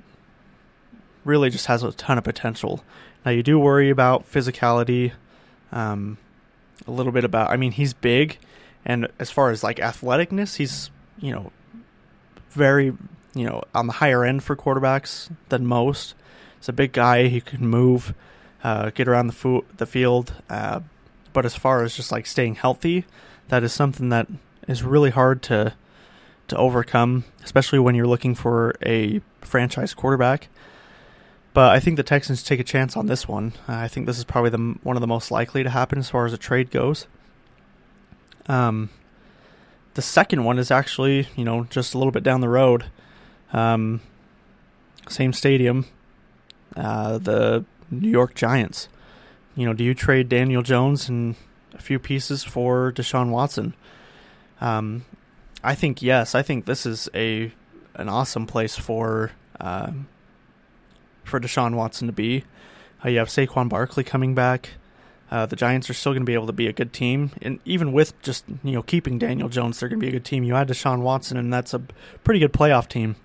really 1.23 1.49
just 1.49 1.67
has 1.67 1.83
a 1.83 1.91
ton 1.91 2.17
of 2.17 2.23
potential. 2.23 2.83
Now 3.25 3.31
you 3.31 3.43
do 3.43 3.59
worry 3.59 3.89
about 3.89 4.29
physicality, 4.31 5.11
um, 5.71 6.17
a 6.87 6.91
little 6.91 7.11
bit 7.11 7.23
about. 7.23 7.49
I 7.49 7.57
mean, 7.57 7.71
he's 7.71 7.93
big, 7.93 8.39
and 8.83 9.07
as 9.19 9.29
far 9.29 9.51
as 9.51 9.63
like 9.63 9.77
athleticness, 9.77 10.55
he's 10.55 10.89
you 11.19 11.31
know 11.31 11.51
very 12.49 12.85
you 13.33 13.45
know 13.45 13.63
on 13.75 13.87
the 13.87 13.93
higher 13.93 14.23
end 14.23 14.43
for 14.43 14.55
quarterbacks 14.55 15.29
than 15.49 15.65
most. 15.65 16.15
He's 16.59 16.69
a 16.69 16.73
big 16.73 16.91
guy. 16.93 17.27
He 17.27 17.41
can 17.41 17.67
move 17.67 18.13
uh, 18.63 18.89
get 18.91 19.07
around 19.07 19.27
the, 19.27 19.33
fo- 19.33 19.65
the 19.77 19.85
field. 19.85 20.33
Uh, 20.49 20.81
but 21.33 21.45
as 21.45 21.55
far 21.55 21.83
as 21.83 21.95
just 21.95 22.11
like 22.11 22.25
staying 22.25 22.55
healthy, 22.55 23.05
that 23.47 23.63
is 23.63 23.73
something 23.73 24.09
that 24.09 24.27
is 24.67 24.83
really 24.83 25.09
hard 25.09 25.41
to 25.43 25.73
to 26.47 26.57
overcome, 26.57 27.23
especially 27.45 27.79
when 27.79 27.95
you're 27.95 28.07
looking 28.07 28.35
for 28.35 28.75
a 28.85 29.21
franchise 29.39 29.93
quarterback. 29.93 30.49
But 31.53 31.71
I 31.71 31.79
think 31.79 31.95
the 31.95 32.03
Texans 32.03 32.43
take 32.43 32.59
a 32.59 32.63
chance 32.63 32.97
on 32.97 33.07
this 33.07 33.25
one. 33.25 33.53
Uh, 33.69 33.75
I 33.75 33.87
think 33.87 34.05
this 34.05 34.17
is 34.17 34.25
probably 34.25 34.49
the 34.49 34.77
one 34.83 34.97
of 34.97 35.01
the 35.01 35.07
most 35.07 35.31
likely 35.31 35.63
to 35.63 35.69
happen 35.69 35.97
as 35.97 36.09
far 36.09 36.25
as 36.25 36.33
a 36.33 36.37
trade 36.37 36.69
goes. 36.69 37.07
Um, 38.47 38.89
the 39.93 40.01
second 40.01 40.43
one 40.43 40.59
is 40.59 40.71
actually, 40.71 41.27
you 41.35 41.45
know, 41.45 41.65
just 41.69 41.93
a 41.93 41.97
little 41.97 42.11
bit 42.11 42.23
down 42.23 42.41
the 42.41 42.49
road. 42.49 42.85
Um, 43.53 44.01
same 45.09 45.33
stadium. 45.33 45.85
Uh, 46.75 47.17
the 47.17 47.65
New 47.91 48.09
York 48.09 48.33
Giants. 48.33 48.87
You 49.55 49.65
know, 49.65 49.73
do 49.73 49.83
you 49.83 49.93
trade 49.93 50.29
Daniel 50.29 50.61
Jones 50.61 51.09
and 51.09 51.35
a 51.73 51.81
few 51.81 51.99
pieces 51.99 52.43
for 52.43 52.91
Deshaun 52.91 53.29
Watson? 53.29 53.73
Um, 54.61 55.05
I 55.63 55.75
think 55.75 56.01
yes. 56.01 56.33
I 56.33 56.41
think 56.41 56.65
this 56.65 56.85
is 56.85 57.09
a 57.13 57.51
an 57.95 58.07
awesome 58.09 58.47
place 58.47 58.77
for 58.77 59.31
uh, 59.59 59.91
for 61.23 61.39
Deshaun 61.39 61.75
Watson 61.75 62.07
to 62.07 62.13
be. 62.13 62.45
Uh, 63.03 63.09
you 63.09 63.17
have 63.19 63.27
Saquon 63.27 63.69
Barkley 63.69 64.03
coming 64.03 64.33
back. 64.33 64.71
Uh, 65.29 65.45
the 65.45 65.55
Giants 65.55 65.89
are 65.89 65.93
still 65.93 66.11
going 66.11 66.23
to 66.23 66.25
be 66.25 66.33
able 66.33 66.47
to 66.47 66.53
be 66.53 66.67
a 66.67 66.73
good 66.73 66.91
team, 66.91 67.31
and 67.41 67.59
even 67.63 67.93
with 67.93 68.19
just 68.21 68.43
you 68.63 68.73
know 68.73 68.83
keeping 68.83 69.17
Daniel 69.17 69.49
Jones, 69.49 69.79
they're 69.79 69.89
going 69.89 69.99
to 69.99 70.03
be 70.03 70.09
a 70.09 70.11
good 70.11 70.25
team. 70.25 70.43
You 70.43 70.55
add 70.55 70.67
Deshaun 70.67 71.01
Watson, 71.01 71.37
and 71.37 71.53
that's 71.53 71.73
a 71.73 71.79
pretty 72.23 72.39
good 72.39 72.53
playoff 72.53 72.87
team. 72.87 73.15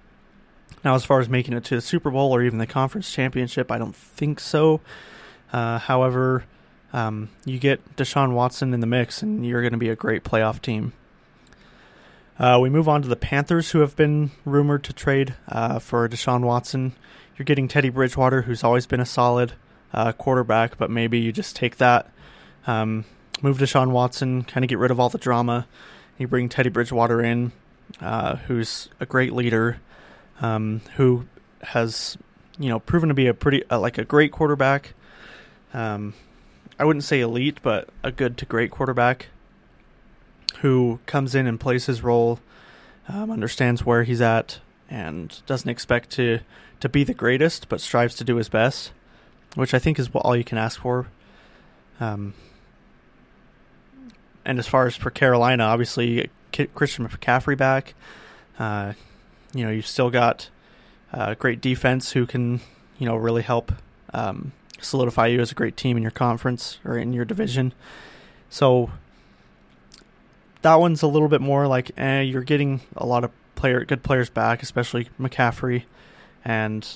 Now, 0.86 0.94
as 0.94 1.04
far 1.04 1.18
as 1.18 1.28
making 1.28 1.54
it 1.54 1.64
to 1.64 1.74
the 1.74 1.80
Super 1.80 2.12
Bowl 2.12 2.30
or 2.30 2.44
even 2.44 2.60
the 2.60 2.66
conference 2.66 3.10
championship, 3.10 3.72
I 3.72 3.76
don't 3.76 3.96
think 3.96 4.38
so. 4.38 4.80
Uh, 5.52 5.80
however, 5.80 6.44
um, 6.92 7.28
you 7.44 7.58
get 7.58 7.96
Deshaun 7.96 8.34
Watson 8.34 8.72
in 8.72 8.78
the 8.78 8.86
mix, 8.86 9.20
and 9.20 9.44
you're 9.44 9.62
going 9.62 9.72
to 9.72 9.78
be 9.78 9.88
a 9.88 9.96
great 9.96 10.22
playoff 10.22 10.62
team. 10.62 10.92
Uh, 12.38 12.60
we 12.62 12.70
move 12.70 12.88
on 12.88 13.02
to 13.02 13.08
the 13.08 13.16
Panthers, 13.16 13.72
who 13.72 13.80
have 13.80 13.96
been 13.96 14.30
rumored 14.44 14.84
to 14.84 14.92
trade 14.92 15.34
uh, 15.48 15.80
for 15.80 16.08
Deshaun 16.08 16.42
Watson. 16.42 16.94
You're 17.36 17.46
getting 17.46 17.66
Teddy 17.66 17.88
Bridgewater, 17.88 18.42
who's 18.42 18.62
always 18.62 18.86
been 18.86 19.00
a 19.00 19.06
solid 19.06 19.54
uh, 19.92 20.12
quarterback, 20.12 20.78
but 20.78 20.88
maybe 20.88 21.18
you 21.18 21.32
just 21.32 21.56
take 21.56 21.78
that, 21.78 22.12
um, 22.68 23.06
move 23.42 23.58
Deshaun 23.58 23.90
Watson, 23.90 24.44
kind 24.44 24.64
of 24.64 24.68
get 24.68 24.78
rid 24.78 24.92
of 24.92 25.00
all 25.00 25.08
the 25.08 25.18
drama. 25.18 25.66
You 26.16 26.28
bring 26.28 26.48
Teddy 26.48 26.70
Bridgewater 26.70 27.20
in, 27.24 27.50
uh, 28.00 28.36
who's 28.36 28.88
a 29.00 29.06
great 29.06 29.32
leader 29.32 29.80
um, 30.40 30.80
who 30.96 31.26
has 31.62 32.16
you 32.58 32.68
know 32.68 32.78
proven 32.78 33.08
to 33.08 33.14
be 33.14 33.26
a 33.26 33.34
pretty 33.34 33.68
uh, 33.70 33.78
like 33.78 33.98
a 33.98 34.04
great 34.04 34.32
quarterback. 34.32 34.94
Um, 35.74 36.14
I 36.78 36.84
wouldn't 36.84 37.04
say 37.04 37.20
elite, 37.20 37.58
but 37.62 37.88
a 38.02 38.12
good 38.12 38.36
to 38.38 38.46
great 38.46 38.70
quarterback 38.70 39.28
who 40.60 41.00
comes 41.06 41.34
in 41.34 41.46
and 41.46 41.60
plays 41.60 41.86
his 41.86 42.02
role, 42.02 42.40
um, 43.08 43.30
understands 43.30 43.84
where 43.84 44.04
he's 44.04 44.20
at, 44.20 44.60
and 44.88 45.40
doesn't 45.46 45.68
expect 45.68 46.10
to 46.10 46.40
to 46.80 46.88
be 46.88 47.04
the 47.04 47.14
greatest, 47.14 47.68
but 47.68 47.80
strives 47.80 48.14
to 48.16 48.24
do 48.24 48.36
his 48.36 48.48
best, 48.48 48.92
which 49.54 49.74
I 49.74 49.78
think 49.78 49.98
is 49.98 50.10
all 50.14 50.36
you 50.36 50.44
can 50.44 50.58
ask 50.58 50.80
for. 50.80 51.08
Um, 51.98 52.34
and 54.44 54.58
as 54.58 54.66
far 54.68 54.86
as 54.86 54.94
for 54.94 55.10
Carolina, 55.10 55.64
obviously 55.64 56.30
Christian 56.74 57.08
McCaffrey 57.08 57.56
back. 57.56 57.94
Uh, 58.58 58.92
you 59.56 59.64
know 59.64 59.70
you've 59.70 59.86
still 59.86 60.10
got 60.10 60.48
uh, 61.12 61.34
great 61.34 61.60
defense 61.60 62.12
who 62.12 62.26
can 62.26 62.60
you 62.98 63.06
know 63.06 63.16
really 63.16 63.42
help 63.42 63.72
um, 64.12 64.52
solidify 64.80 65.26
you 65.26 65.40
as 65.40 65.52
a 65.52 65.54
great 65.54 65.76
team 65.76 65.96
in 65.96 66.02
your 66.02 66.12
conference 66.12 66.78
or 66.84 66.96
in 66.96 67.12
your 67.12 67.24
division. 67.24 67.72
So 68.50 68.90
that 70.62 70.76
one's 70.76 71.02
a 71.02 71.06
little 71.06 71.28
bit 71.28 71.40
more 71.40 71.66
like 71.66 71.90
eh, 71.98 72.20
you're 72.22 72.42
getting 72.42 72.80
a 72.96 73.06
lot 73.06 73.24
of 73.24 73.30
player 73.54 73.84
good 73.84 74.02
players 74.02 74.30
back, 74.30 74.62
especially 74.62 75.08
McCaffrey, 75.18 75.84
and 76.44 76.86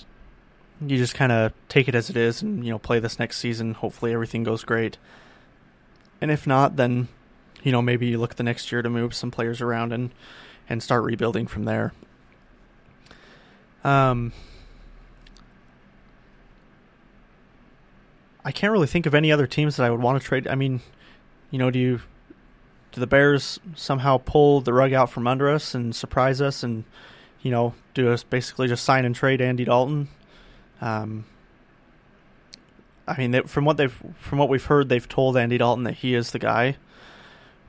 you 0.81 0.97
just 0.97 1.15
kind 1.15 1.33
of 1.33 1.53
take 1.69 1.89
it 1.89 1.95
as 1.95 2.11
it 2.11 2.17
is 2.17 2.43
and 2.43 2.65
you 2.65 2.71
know 2.71 2.79
play 2.79 2.99
this 2.99 3.19
next 3.19 3.39
season. 3.39 3.75
Hopefully 3.75 4.13
everything 4.13 4.45
goes 4.45 4.65
great, 4.65 4.99
and 6.21 6.31
if 6.31 6.47
not, 6.47 6.77
then 6.77 7.09
you 7.63 7.73
know 7.73 7.83
maybe 7.83 8.07
you 8.07 8.19
look 8.19 8.37
the 8.37 8.43
next 8.43 8.71
year 8.73 8.83
to 8.83 8.91
move 8.91 9.15
some 9.15 9.31
players 9.31 9.61
around 9.61 9.93
and 9.93 10.11
and 10.69 10.83
start 10.83 11.03
rebuilding 11.05 11.47
from 11.47 11.65
there. 11.65 11.93
Um, 13.85 14.33
I 18.45 18.53
can't 18.53 18.73
really 18.73 18.87
think 18.87 19.07
of 19.07 19.15
any 19.15 19.31
other 19.31 19.47
teams 19.47 19.77
that 19.77 19.85
I 19.85 19.91
would 19.91 20.01
want 20.01 20.21
to 20.21 20.27
trade. 20.27 20.49
I 20.49 20.55
mean, 20.55 20.81
you 21.51 21.59
know, 21.59 21.71
do 21.71 21.79
you 21.79 22.01
do 22.93 23.01
the 23.01 23.07
Bears 23.07 23.61
somehow 23.75 24.19
pull 24.25 24.61
the 24.61 24.73
rug 24.73 24.93
out 24.93 25.11
from 25.11 25.27
under 25.27 25.49
us 25.49 25.75
and 25.75 25.95
surprise 25.95 26.41
us 26.41 26.63
and 26.63 26.85
you 27.43 27.51
know 27.51 27.75
do 27.95 28.11
us 28.13 28.25
basically 28.25 28.67
just 28.67 28.85
sign 28.85 29.05
and 29.05 29.15
trade 29.15 29.41
Andy 29.41 29.65
Dalton? 29.65 30.09
Um, 30.81 31.25
I 33.07 33.17
mean, 33.19 33.33
they, 33.33 33.41
from 33.41 33.65
what 33.65 33.77
they've 33.77 34.03
from 34.19 34.39
what 34.39 34.49
we've 34.49 34.65
heard, 34.65 34.89
they've 34.89 35.09
told 35.09 35.37
Andy 35.37 35.59
Dalton 35.59 35.85
that 35.85 35.95
he 35.95 36.15
is 36.15 36.31
the 36.31 36.39
guy, 36.39 36.77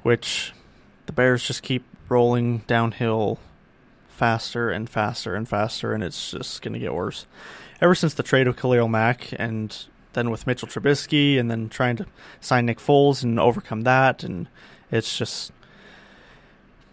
which 0.03 0.53
the 1.05 1.11
Bears 1.11 1.43
just 1.43 1.63
keep 1.63 1.83
rolling 2.09 2.59
downhill 2.67 3.39
faster 4.21 4.69
and 4.69 4.87
faster 4.87 5.33
and 5.33 5.49
faster, 5.49 5.93
and 5.93 6.03
it's 6.03 6.29
just 6.29 6.61
going 6.61 6.73
to 6.73 6.79
get 6.79 6.93
worse. 6.93 7.25
Ever 7.81 7.95
since 7.95 8.13
the 8.13 8.21
trade 8.21 8.45
of 8.45 8.55
Khalil 8.55 8.87
Mack, 8.87 9.33
and 9.39 9.75
then 10.13 10.29
with 10.29 10.45
Mitchell 10.45 10.67
Trubisky, 10.67 11.39
and 11.39 11.49
then 11.49 11.69
trying 11.69 11.95
to 11.95 12.05
sign 12.39 12.67
Nick 12.67 12.77
Foles 12.77 13.23
and 13.23 13.39
overcome 13.39 13.81
that, 13.81 14.23
and 14.23 14.47
it's 14.91 15.17
just 15.17 15.51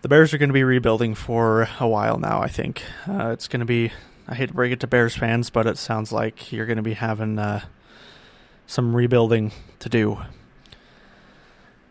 the 0.01 0.09
Bears 0.09 0.33
are 0.33 0.39
going 0.39 0.49
to 0.49 0.55
be 0.55 0.65
rebuilding 0.65 1.15
for 1.15 1.69
a 1.79 1.87
while 1.87 2.17
now. 2.17 2.41
I 2.41 2.49
think 2.49 2.83
uh, 3.07 3.29
it's 3.29 3.47
going 3.47 3.61
to 3.61 3.67
be. 3.67 3.93
I 4.27 4.35
hate 4.35 4.47
to 4.47 4.55
break 4.55 4.73
it 4.73 4.81
to 4.81 4.87
Bears 4.87 5.15
fans, 5.15 5.51
but 5.51 5.67
it 5.67 5.77
sounds 5.77 6.11
like 6.11 6.51
you're 6.51 6.65
going 6.65 6.79
to 6.79 6.83
be 6.83 6.95
having 6.95 7.39
uh, 7.39 7.61
some 8.67 8.97
rebuilding 8.97 9.53
to 9.81 9.91
do. 9.91 10.17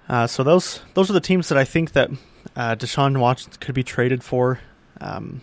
Uh, 0.09 0.25
so 0.25 0.41
those 0.43 0.81
those 0.95 1.11
are 1.11 1.13
the 1.13 1.21
teams 1.21 1.49
that 1.49 1.59
I 1.59 1.63
think 1.63 1.91
that 1.91 2.09
uh, 2.55 2.75
Deshaun 2.75 3.19
Watson 3.19 3.53
could 3.59 3.75
be 3.75 3.83
traded 3.83 4.23
for. 4.23 4.61
Um, 4.99 5.41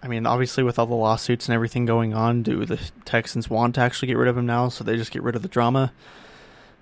I 0.00 0.08
mean, 0.08 0.26
obviously, 0.26 0.62
with 0.62 0.78
all 0.78 0.86
the 0.86 0.94
lawsuits 0.94 1.46
and 1.46 1.54
everything 1.54 1.84
going 1.84 2.14
on, 2.14 2.42
do 2.42 2.64
the 2.64 2.78
Texans 3.04 3.50
want 3.50 3.74
to 3.74 3.80
actually 3.80 4.08
get 4.08 4.16
rid 4.16 4.28
of 4.28 4.36
him 4.38 4.46
now? 4.46 4.68
So 4.68 4.84
they 4.84 4.96
just 4.96 5.10
get 5.10 5.22
rid 5.22 5.34
of 5.34 5.42
the 5.42 5.48
drama. 5.48 5.92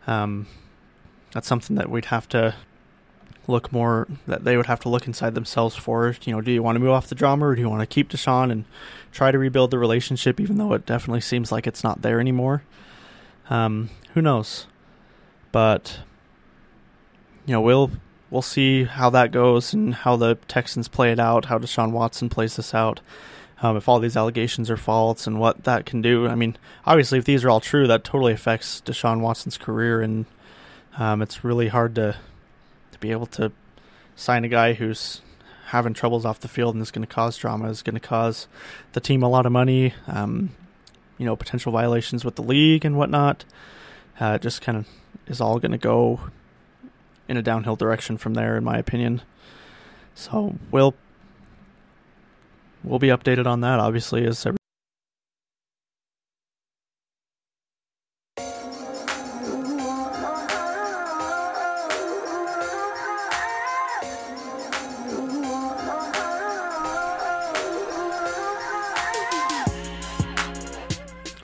Um, 0.07 0.47
that's 1.33 1.49
something 1.49 1.77
that 1.77 1.91
we'd 1.91 2.07
have 2.07 2.29
to 2.31 2.55
look 3.49 3.73
more 3.73 4.09
that 4.27 4.45
they 4.45 4.57
would 4.57 4.67
have 4.67 4.81
to 4.81 4.89
look 4.89 5.07
inside 5.07 5.35
themselves 5.35 5.77
for. 5.77 6.15
You 6.23 6.33
know, 6.33 6.41
do 6.41 6.51
you 6.51 6.63
want 6.63 6.77
to 6.77 6.81
move 6.81 6.91
off 6.91 7.09
the 7.09 7.15
drama 7.15 7.47
or 7.47 7.55
do 7.55 7.61
you 7.61 7.69
want 7.69 7.81
to 7.81 7.87
keep 7.87 8.11
Deshaun 8.11 8.51
and 8.51 8.65
try 9.13 9.31
to 9.31 9.39
rebuild 9.39 9.71
the 9.71 9.79
relationship, 9.79 10.41
even 10.41 10.59
though 10.59 10.73
it 10.73 10.85
definitely 10.85 11.21
seems 11.21 11.51
like 11.51 11.67
it's 11.67 11.85
not 11.85 12.03
there 12.03 12.21
anymore? 12.21 12.63
Um, 13.49 13.91
who 14.15 14.23
knows? 14.23 14.67
But 15.53 16.01
you 17.47 17.53
know, 17.53 17.61
we'll 17.61 17.93
we'll 18.31 18.43
see 18.43 18.85
how 18.85 19.11
that 19.11 19.33
goes 19.33 19.73
and 19.73 19.95
how 19.95 20.17
the 20.17 20.37
Texans 20.49 20.89
play 20.89 21.13
it 21.13 21.21
out, 21.21 21.47
how 21.47 21.59
Deshaun 21.59 21.93
Watson 21.93 22.29
plays 22.29 22.57
this 22.57 22.75
out. 22.75 23.01
Um, 23.63 23.77
if 23.77 23.89
all 23.89 24.01
these 24.01 24.19
allegations 24.19 24.69
are 24.69 24.77
false 24.77 25.27
and 25.27 25.41
what 25.41 25.65
that 25.65 25.87
can 25.87 26.03
do. 26.03 26.27
I 26.27 26.35
mean, 26.35 26.59
obviously, 26.85 27.19
if 27.19 27.25
these 27.25 27.43
are 27.43 27.49
all 27.49 27.61
true, 27.61 27.87
that 27.87 28.05
totally 28.05 28.35
affects 28.35 28.83
Deshaun 28.85 29.21
Watson's 29.21 29.57
career, 29.57 30.03
and 30.03 30.27
um, 30.99 31.23
it's 31.23 31.43
really 31.43 31.69
hard 31.69 31.95
to 31.95 32.17
to 32.93 32.99
be 32.99 33.13
able 33.13 33.27
to 33.27 33.53
sign 34.15 34.45
a 34.45 34.49
guy 34.49 34.75
who's 34.75 35.23
having 35.69 35.95
troubles 35.95 36.25
off 36.25 36.41
the 36.41 36.49
field 36.49 36.75
and 36.75 36.83
is 36.83 36.91
going 36.91 37.07
to 37.07 37.13
cause 37.13 37.37
drama, 37.37 37.69
is 37.69 37.83
going 37.83 37.95
to 37.95 38.01
cause 38.01 38.47
the 38.93 39.01
team 39.01 39.23
a 39.23 39.29
lot 39.29 39.47
of 39.47 39.53
money, 39.53 39.95
um, 40.07 40.51
you 41.19 41.27
know, 41.27 41.35
potential 41.35 41.73
violations 41.73 42.25
with 42.25 42.37
the 42.37 42.43
league 42.43 42.85
and 42.85 42.97
whatnot. 42.97 43.45
Uh, 44.21 44.33
it 44.35 44.43
just 44.43 44.61
kind 44.61 44.79
of 44.79 44.87
is 45.27 45.41
all 45.41 45.59
going 45.59 45.73
to 45.73 45.79
go 45.79 46.21
in 47.29 47.37
a 47.37 47.43
downhill 47.43 47.77
direction 47.77 48.17
from 48.17 48.35
there, 48.35 48.57
in 48.57 48.65
my 48.65 48.79
opinion. 48.79 49.23
So 50.15 50.57
we'll 50.71 50.95
we'll 52.83 52.99
be 52.99 53.09
updated 53.09 53.47
on 53.47 53.61
that, 53.61 53.81
obviously, 53.81 54.27
as 54.27 54.47
every 54.47 54.57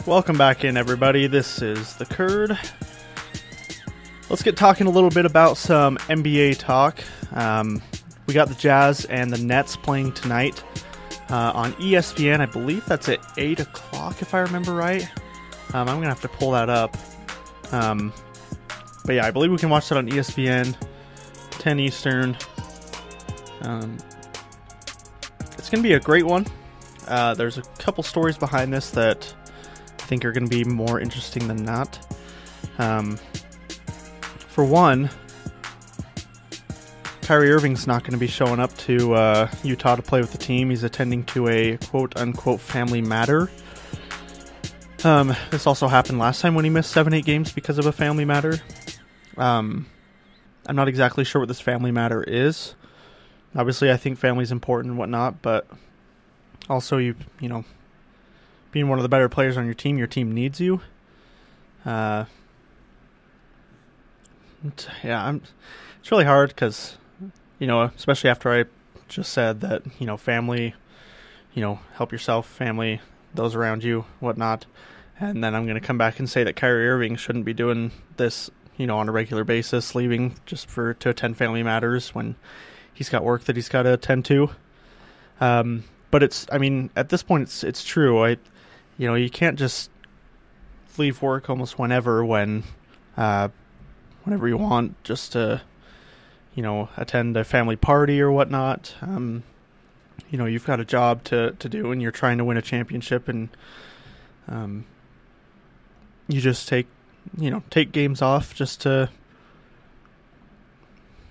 Welcome 0.05 0.37
back 0.37 0.65
in, 0.65 0.77
everybody. 0.77 1.29
This 1.29 1.63
is 1.63 1.95
The 1.95 2.05
Curd. 2.05 2.59
Let's 4.31 4.43
get 4.43 4.57
talking 4.57 4.87
a 4.87 4.91
little 4.91 5.11
bit 5.11 5.27
about 5.27 5.57
some 5.57 5.99
NBA 5.99 6.59
talk. 6.59 7.03
Um, 7.33 7.83
we 8.27 8.35
got 8.35 8.49
the 8.49 8.55
Jazz 8.55 9.05
and 9.07 9.31
the 9.31 9.39
Nets 9.39 9.77
playing 9.77 10.13
tonight 10.13 10.63
uh, 11.29 11.53
on 11.55 11.73
ESPN. 11.75 12.41
I 12.41 12.47
believe 12.47 12.85
that's 12.87 13.09
at 13.09 13.21
8 13.37 13.61
o'clock, 13.61 14.23
if 14.23 14.33
I 14.33 14.41
remember 14.41 14.73
right. 14.73 15.03
Um, 15.75 15.89
I'm 15.89 15.97
going 15.97 16.03
to 16.03 16.09
have 16.09 16.21
to 16.23 16.29
pull 16.29 16.53
that 16.53 16.71
up. 16.71 16.97
Um, 17.73 18.13
but 19.05 19.17
yeah, 19.17 19.27
I 19.27 19.31
believe 19.31 19.51
we 19.51 19.59
can 19.59 19.71
watch 19.71 19.89
that 19.89 19.99
on 19.99 20.09
ESPN, 20.09 20.77
10 21.51 21.81
Eastern. 21.81 22.37
Um, 23.63 23.99
it's 25.59 25.69
going 25.69 25.83
to 25.83 25.89
be 25.89 25.95
a 25.95 26.01
great 26.01 26.25
one. 26.25 26.47
Uh, 27.07 27.35
there's 27.35 27.59
a 27.59 27.63
couple 27.79 28.03
stories 28.05 28.39
behind 28.39 28.73
this 28.73 28.91
that 28.93 29.35
I 29.47 30.03
think 30.05 30.25
are 30.25 30.33
going 30.33 30.49
to 30.49 30.65
be 30.65 30.65
more 30.65 31.01
interesting 31.01 31.49
than 31.49 31.65
not. 31.65 31.99
For 34.53 34.67
one, 34.67 35.09
Kyrie 37.23 37.51
Irving's 37.51 37.87
not 37.87 38.03
going 38.03 38.13
to 38.13 38.19
be 38.19 38.27
showing 38.27 38.61
up 38.61 38.77
to 38.79 39.15
uh, 39.15 39.51
Utah 39.63 39.97
to 39.97 40.03
play 40.03 40.21
with 40.21 40.31
the 40.31 40.37
team. 40.37 40.69
He's 40.69 40.85
attending 40.85 41.25
to 41.25 41.49
a 41.49 41.79
quote 41.79 42.15
unquote 42.19 42.61
family 42.61 43.01
matter. 43.01 43.51
Um, 45.05 45.35
this 45.51 45.67
also 45.67 45.89
happened 45.89 46.19
last 46.19 46.43
time 46.43 46.55
when 46.55 46.67
he 46.67 46.71
missed 46.71 46.91
seven, 46.91 47.15
eight 47.15 47.25
games 47.25 47.51
because 47.51 47.79
of 47.79 47.87
a 47.87 47.93
family 47.93 48.27
matter. 48.27 48.61
Um, 49.39 49.87
I'm 50.67 50.77
not 50.77 50.87
exactly 50.87 51.25
sure 51.25 51.41
what 51.41 51.49
this 51.49 51.63
family 51.63 51.91
matter 51.91 52.23
is. 52.23 52.75
Obviously, 53.57 53.91
I 53.91 53.97
think 53.97 54.19
family's 54.19 54.53
important 54.53 54.91
and 54.91 54.99
whatnot, 54.99 55.41
but 55.41 55.67
also 56.69 56.99
you 56.99 57.15
you 57.41 57.49
know 57.49 57.65
being 58.71 58.89
one 58.89 58.99
of 58.99 59.03
the 59.03 59.09
better 59.09 59.31
players 59.31 59.57
on 59.57 59.65
your 59.65 59.73
team, 59.73 59.97
your 59.97 60.07
team 60.07 60.33
needs 60.33 60.61
you. 60.61 60.83
Uh, 61.87 62.27
yeah, 65.03 65.25
I'm. 65.25 65.43
It's 66.01 66.11
really 66.11 66.25
hard 66.25 66.51
because, 66.51 66.97
you 67.59 67.67
know, 67.67 67.83
especially 67.83 68.31
after 68.31 68.53
I 68.53 68.65
just 69.09 69.33
said 69.33 69.61
that, 69.61 69.83
you 70.01 70.07
know, 70.07 70.17
family, 70.17 70.75
you 71.55 71.63
know, 71.63 71.79
help 71.95 72.11
yourself, 72.11 72.49
family, 72.49 73.01
those 73.35 73.55
around 73.55 73.85
you, 73.85 74.05
whatnot, 74.19 74.67
and 75.21 75.45
then 75.45 75.55
I'm 75.55 75.65
going 75.65 75.81
to 75.81 75.87
come 75.87 75.99
back 75.99 76.19
and 76.19 76.29
say 76.29 76.43
that 76.45 76.57
Kyrie 76.57 76.89
Irving 76.89 77.15
shouldn't 77.17 77.45
be 77.45 77.55
doing 77.55 77.93
this, 78.17 78.51
you 78.77 78.87
know, 78.87 78.99
on 78.99 79.09
a 79.09 79.13
regular 79.13 79.45
basis, 79.45 79.95
leaving 79.95 80.35
just 80.45 80.69
for 80.69 80.95
to 80.95 81.11
attend 81.11 81.37
family 81.37 81.63
matters 81.63 82.15
when 82.15 82.35
he's 82.93 83.09
got 83.09 83.23
work 83.23 83.45
that 83.45 83.55
he's 83.55 83.69
got 83.69 83.83
to 83.83 83.93
attend 83.93 84.25
to. 84.25 84.51
Um, 85.41 85.85
but 86.11 86.23
it's, 86.23 86.47
I 86.51 86.59
mean, 86.59 86.91
at 86.97 87.09
this 87.09 87.23
point, 87.23 87.45
it's 87.45 87.63
it's 87.63 87.85
true. 87.85 88.25
I 88.25 88.39
you 88.99 89.07
know, 89.07 89.15
you 89.15 89.31
can't 89.31 89.59
just 89.59 89.91
leave 90.99 91.23
work 91.23 91.49
almost 91.49 91.79
whenever 91.79 92.25
when 92.25 92.65
uh, 93.17 93.49
whenever 94.25 94.49
you 94.49 94.57
want 94.57 95.03
just 95.05 95.33
to 95.33 95.61
you 96.55 96.63
know 96.63 96.89
attend 96.97 97.37
a 97.37 97.45
family 97.45 97.77
party 97.77 98.21
or 98.21 98.31
whatnot 98.31 98.95
um, 99.03 99.43
you 100.31 100.39
know 100.39 100.47
you've 100.47 100.67
got 100.67 100.81
a 100.81 100.85
job 100.85 101.23
to, 101.25 101.53
to 101.59 101.69
do 101.69 101.93
and 101.93 102.03
you're 102.03 102.11
trying 102.11 102.39
to 102.39 102.45
win 102.45 102.57
a 102.57 102.63
championship 102.63 103.29
and 103.29 103.49
um, 104.49 104.85
you 106.29 106.41
just 106.41 106.69
take 106.69 106.87
you 107.39 107.51
know 107.51 107.63
take 107.71 107.93
games 107.93 108.21
off 108.21 108.55
just 108.55 108.81
to 108.81 109.09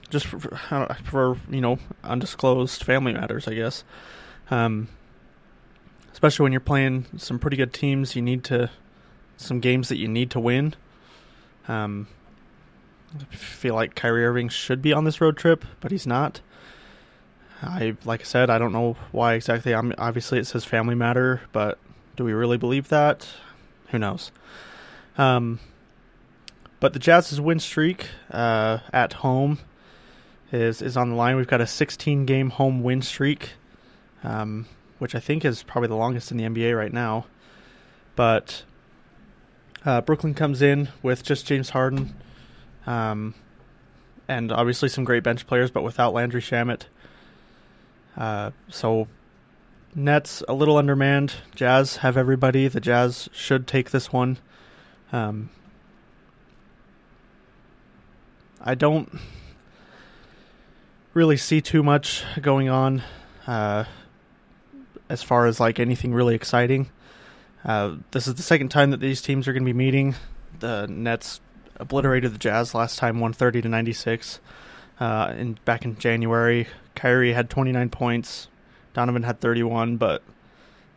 just 0.10 0.26
for, 0.26 0.40
for, 1.06 1.38
you 1.50 1.62
know 1.62 1.80
undisclosed 2.04 2.84
family 2.84 3.14
matters 3.14 3.48
i 3.48 3.54
guess 3.54 3.84
um, 4.50 4.90
especially 6.12 6.44
when 6.44 6.52
you're 6.52 6.62
playing 6.62 7.06
some 7.18 7.40
pretty 7.40 7.58
good 7.58 7.74
teams. 7.74 8.16
You 8.16 8.22
need 8.22 8.44
to 8.44 8.70
some 9.38 9.60
games 9.60 9.90
that 9.90 9.98
you 9.98 10.08
need 10.08 10.30
to 10.32 10.40
win. 10.40 10.76
Um, 11.68 12.08
I 13.20 13.36
feel 13.36 13.76
like 13.76 13.96
Kyrie 13.96 14.26
Irving 14.26 14.50
should 14.50 14.82
be 14.82 14.94
on 14.94 15.04
this 15.04 15.22
road 15.22 15.38
trip, 15.38 15.66
but 15.80 15.92
he's 15.92 16.08
not. 16.08 16.42
I 17.62 17.96
like 18.06 18.22
I 18.22 18.24
said, 18.24 18.50
I 18.50 18.58
don't 18.58 18.74
know 18.74 18.96
why 19.12 19.34
exactly. 19.34 19.74
I'm 19.74 19.94
obviously 19.98 20.40
it 20.40 20.48
says 20.48 20.66
family 20.66 20.96
matter, 20.96 21.42
but 21.52 21.78
do 22.16 22.24
we 22.24 22.34
really 22.34 22.58
believe 22.58 22.90
that? 22.90 23.28
Who 23.90 24.00
knows? 24.00 24.32
Um, 25.18 25.60
but 26.80 26.94
the 26.94 27.00
Jazz's 27.00 27.40
win 27.40 27.60
streak 27.60 28.08
uh, 28.32 28.80
at 28.92 29.14
home 29.14 29.60
is 30.52 30.82
is 30.82 30.98
on 30.98 31.10
the 31.10 31.16
line. 31.16 31.36
We've 31.36 31.48
got 31.48 31.62
a 31.62 31.68
16 31.68 32.26
game 32.26 32.50
home 32.50 32.82
win 32.82 33.02
streak. 33.02 33.52
Um, 34.24 34.68
which 35.02 35.16
I 35.16 35.20
think 35.20 35.44
is 35.44 35.64
probably 35.64 35.88
the 35.88 35.96
longest 35.96 36.30
in 36.30 36.38
the 36.38 36.44
NBA 36.44 36.78
right 36.78 36.94
now. 36.94 37.26
But 38.16 38.62
uh, 39.84 40.02
Brooklyn 40.02 40.36
comes 40.36 40.62
in 40.62 40.90
with 41.02 41.24
just 41.24 41.48
James 41.48 41.72
Harden, 41.72 42.14
um, 42.86 43.34
and 44.28 44.52
obviously 44.52 44.90
some 44.90 45.04
great 45.04 45.24
bench 45.24 45.48
players, 45.48 45.72
but 45.72 45.84
without 45.84 46.14
Landry 46.14 46.42
Shamet. 46.42 46.84
Uh, 48.18 48.52
so 48.70 49.08
Nets 49.96 50.44
a 50.48 50.54
little 50.54 50.78
undermanned. 50.78 51.34
Jazz 51.56 51.98
have 51.98 52.18
everybody. 52.18 52.68
The 52.68 52.80
Jazz 52.80 53.30
should 53.34 53.68
take 53.68 53.92
this 53.92 54.12
one. 54.12 54.38
Um, 55.12 55.50
I 58.62 58.76
don't 58.76 59.12
really 61.14 61.38
see 61.38 61.62
too 61.62 61.84
much 61.84 62.24
going 62.42 62.70
on. 62.70 63.02
Uh, 63.48 63.86
as 65.12 65.22
far 65.22 65.46
as 65.46 65.60
like 65.60 65.80
anything 65.80 66.14
really 66.14 66.36
exciting. 66.36 66.90
Uh, 67.66 67.98
this 68.12 68.28
is 68.28 68.36
the 68.36 68.42
second 68.42 68.70
time 68.70 68.92
that 68.92 69.02
these 69.02 69.22
teams 69.22 69.48
are 69.48 69.54
going 69.54 69.64
to 69.64 69.66
be 69.66 69.74
meeting. 69.74 70.16
The 70.60 70.88
Nets 70.88 71.42
obliterated 71.82 72.34
the 72.34 72.38
Jazz 72.38 72.74
last 72.74 73.00
time, 73.00 73.16
130 73.16 73.64
to 73.64 73.68
96. 73.68 74.40
Uh, 75.00 75.34
in 75.36 75.58
back 75.66 75.84
in 75.84 75.98
January, 75.98 76.68
Kyrie 76.96 77.34
had 77.34 77.50
29 77.50 77.90
points. 77.90 78.48
Donovan 78.94 79.24
had 79.24 79.42
31, 79.42 79.98
but 79.98 80.22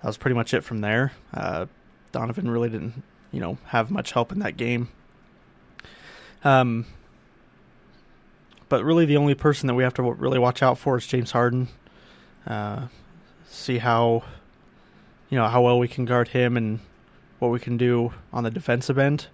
that 0.03 0.09
was 0.09 0.18
pretty 0.18 0.35
much 0.35 0.53
it 0.53 0.62
from 0.62 0.83
there. 0.83 1.12
Uh, 1.33 1.66
Donovan 2.12 2.51
really 2.51 2.68
didn't, 2.68 3.03
you 3.33 3.40
know, 3.40 3.57
have 3.66 3.90
much 3.90 4.12
help 4.12 4.31
in 4.31 4.40
that 4.40 4.57
game. 4.57 4.88
Um, 6.44 6.85
but 8.68 8.85
really, 8.85 9.07
the 9.07 9.16
only 9.16 9.35
person 9.35 9.66
that 9.68 9.75
we 9.75 9.85
have 9.85 9.94
to 9.94 10.03
really 10.03 10.38
watch 10.38 10.62
out 10.62 10.79
for 10.79 10.99
is 10.99 11.07
James 11.07 11.31
Harden. 11.31 11.68
Uh, 12.47 12.88
see 13.49 13.79
how 13.79 14.23
you 15.31 15.38
know 15.38 15.49
how 15.49 15.62
well 15.62 15.79
we 15.79 15.88
can 15.88 16.05
guard 16.05 16.29
him 16.29 16.57
and 16.59 16.81
what 17.38 17.49
we 17.49 17.59
can 17.59 17.79
do 17.79 18.12
on 18.33 18.44
the 18.44 18.51
defensive 18.51 18.99
end. 18.99 19.29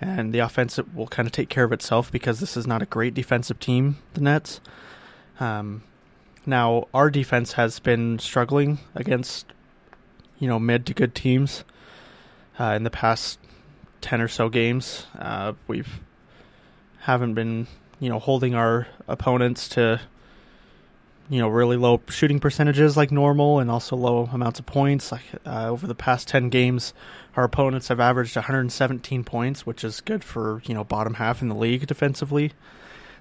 And 0.00 0.32
the 0.32 0.38
offense 0.38 0.78
will 0.94 1.08
kind 1.08 1.26
of 1.26 1.32
take 1.32 1.48
care 1.48 1.64
of 1.64 1.72
itself 1.72 2.12
because 2.12 2.40
this 2.40 2.56
is 2.56 2.66
not 2.66 2.82
a 2.82 2.86
great 2.86 3.14
defensive 3.14 3.58
team, 3.58 3.98
the 4.14 4.20
Nets. 4.20 4.60
Um, 5.40 5.82
now, 6.46 6.86
our 6.94 7.10
defense 7.10 7.52
has 7.52 7.80
been 7.80 8.18
struggling 8.18 8.78
against, 8.94 9.46
you 10.38 10.48
know, 10.48 10.58
mid 10.58 10.86
to 10.86 10.94
good 10.94 11.14
teams 11.14 11.64
uh, 12.60 12.74
in 12.76 12.84
the 12.84 12.90
past 12.90 13.40
10 14.00 14.20
or 14.20 14.28
so 14.28 14.48
games. 14.48 15.06
Uh, 15.18 15.54
we've 15.66 16.00
haven't 17.00 17.34
been 17.34 17.66
you 18.00 18.08
know, 18.08 18.18
holding 18.18 18.54
our 18.54 18.86
opponents 19.06 19.68
to, 19.70 20.00
you 21.30 21.38
know, 21.38 21.48
really 21.48 21.76
low 21.76 22.00
shooting 22.08 22.40
percentages 22.40 22.96
like 22.96 23.10
normal 23.10 23.58
and 23.58 23.70
also 23.70 23.96
low 23.96 24.28
amounts 24.32 24.58
of 24.58 24.66
points. 24.66 25.12
Like 25.12 25.22
uh, 25.44 25.68
over 25.68 25.86
the 25.86 25.94
past 25.94 26.28
10 26.28 26.48
games, 26.48 26.94
our 27.36 27.44
opponents 27.44 27.88
have 27.88 28.00
averaged 28.00 28.36
117 28.36 29.24
points, 29.24 29.66
which 29.66 29.84
is 29.84 30.00
good 30.00 30.24
for, 30.24 30.62
you 30.64 30.74
know, 30.74 30.84
bottom 30.84 31.14
half 31.14 31.42
in 31.42 31.48
the 31.48 31.54
league 31.54 31.86
defensively. 31.86 32.52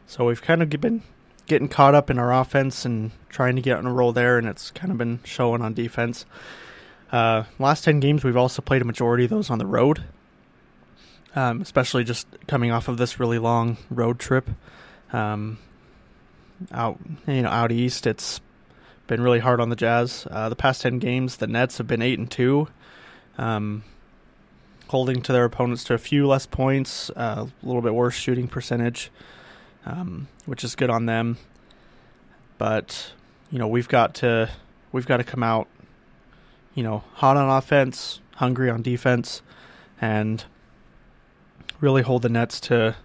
So 0.06 0.26
we've 0.26 0.42
kind 0.42 0.62
of 0.62 0.70
been 0.70 1.04
getting 1.48 1.68
caught 1.68 1.96
up 1.96 2.10
in 2.10 2.18
our 2.20 2.34
offense 2.34 2.86
and 2.86 3.12
trying 3.30 3.56
to 3.56 3.62
get 3.62 3.78
on 3.78 3.86
a 3.86 3.94
roll 3.94 4.14
there, 4.14 4.38
and 4.38 4.48
it's 4.48 4.72
kind 4.72 4.92
of 4.92 4.98
been 4.98 5.20
showing 5.24 5.62
on 5.62 5.74
defense. 5.74 6.26
Uh, 7.12 7.44
last 7.60 7.84
10 7.84 8.00
games, 8.00 8.24
we've 8.24 8.38
also 8.38 8.62
played 8.62 8.82
a 8.82 8.86
majority 8.86 9.24
of 9.24 9.30
those 9.30 9.50
on 9.50 9.58
the 9.58 9.66
road, 9.66 10.04
um, 11.36 11.62
especially 11.62 12.04
just 12.04 12.28
coming 12.48 12.72
off 12.72 12.88
of 12.88 12.98
this 12.98 13.20
really 13.20 13.40
long 13.40 13.78
road 13.90 14.20
trip. 14.20 14.50
Um, 15.14 15.58
out, 16.72 17.00
you 17.28 17.42
know, 17.42 17.50
out 17.50 17.72
east, 17.72 18.08
it's 18.08 18.42
been 19.08 19.22
really 19.22 19.40
hard 19.40 19.60
on 19.60 19.70
the 19.70 19.76
Jazz. 19.76 20.28
Uh, 20.30 20.50
the 20.50 20.56
past 20.56 20.82
10 20.82 21.00
games, 21.00 21.38
the 21.38 21.48
Nets 21.48 21.78
have 21.78 21.88
been 21.88 22.02
8 22.02 22.20
and 22.20 22.32
2. 22.32 22.68
Um, 23.38 23.84
holding 24.88 25.22
to 25.22 25.34
their 25.34 25.46
opponents 25.46 25.84
to 25.86 25.94
a 25.94 25.98
few 25.98 26.28
less 26.28 26.46
points, 26.46 27.10
uh, 27.16 27.46
a 27.48 27.66
little 27.66 27.82
bit 27.82 27.94
worse 27.94 28.16
shooting 28.16 28.48
percentage 28.48 29.12
um, 29.88 30.28
which 30.46 30.64
is 30.64 30.76
good 30.76 30.90
on 30.90 31.06
them. 31.06 31.38
But 32.58 33.14
you 33.50 33.60
know 33.60 33.68
we've 33.68 33.88
got 33.88 34.14
to 34.16 34.50
we've 34.92 35.06
got 35.06 35.18
to 35.18 35.24
come 35.24 35.44
out, 35.44 35.68
you 36.76 36.84
know, 36.84 37.04
hot 37.14 37.38
on 37.38 37.50
offense, 37.50 38.20
hungry 38.36 38.70
on 38.70 38.82
defense, 38.82 39.42
and 40.02 40.44
really 41.80 42.02
hold 42.02 42.24
the 42.24 42.30
Nets 42.30 42.60
to 42.62 42.96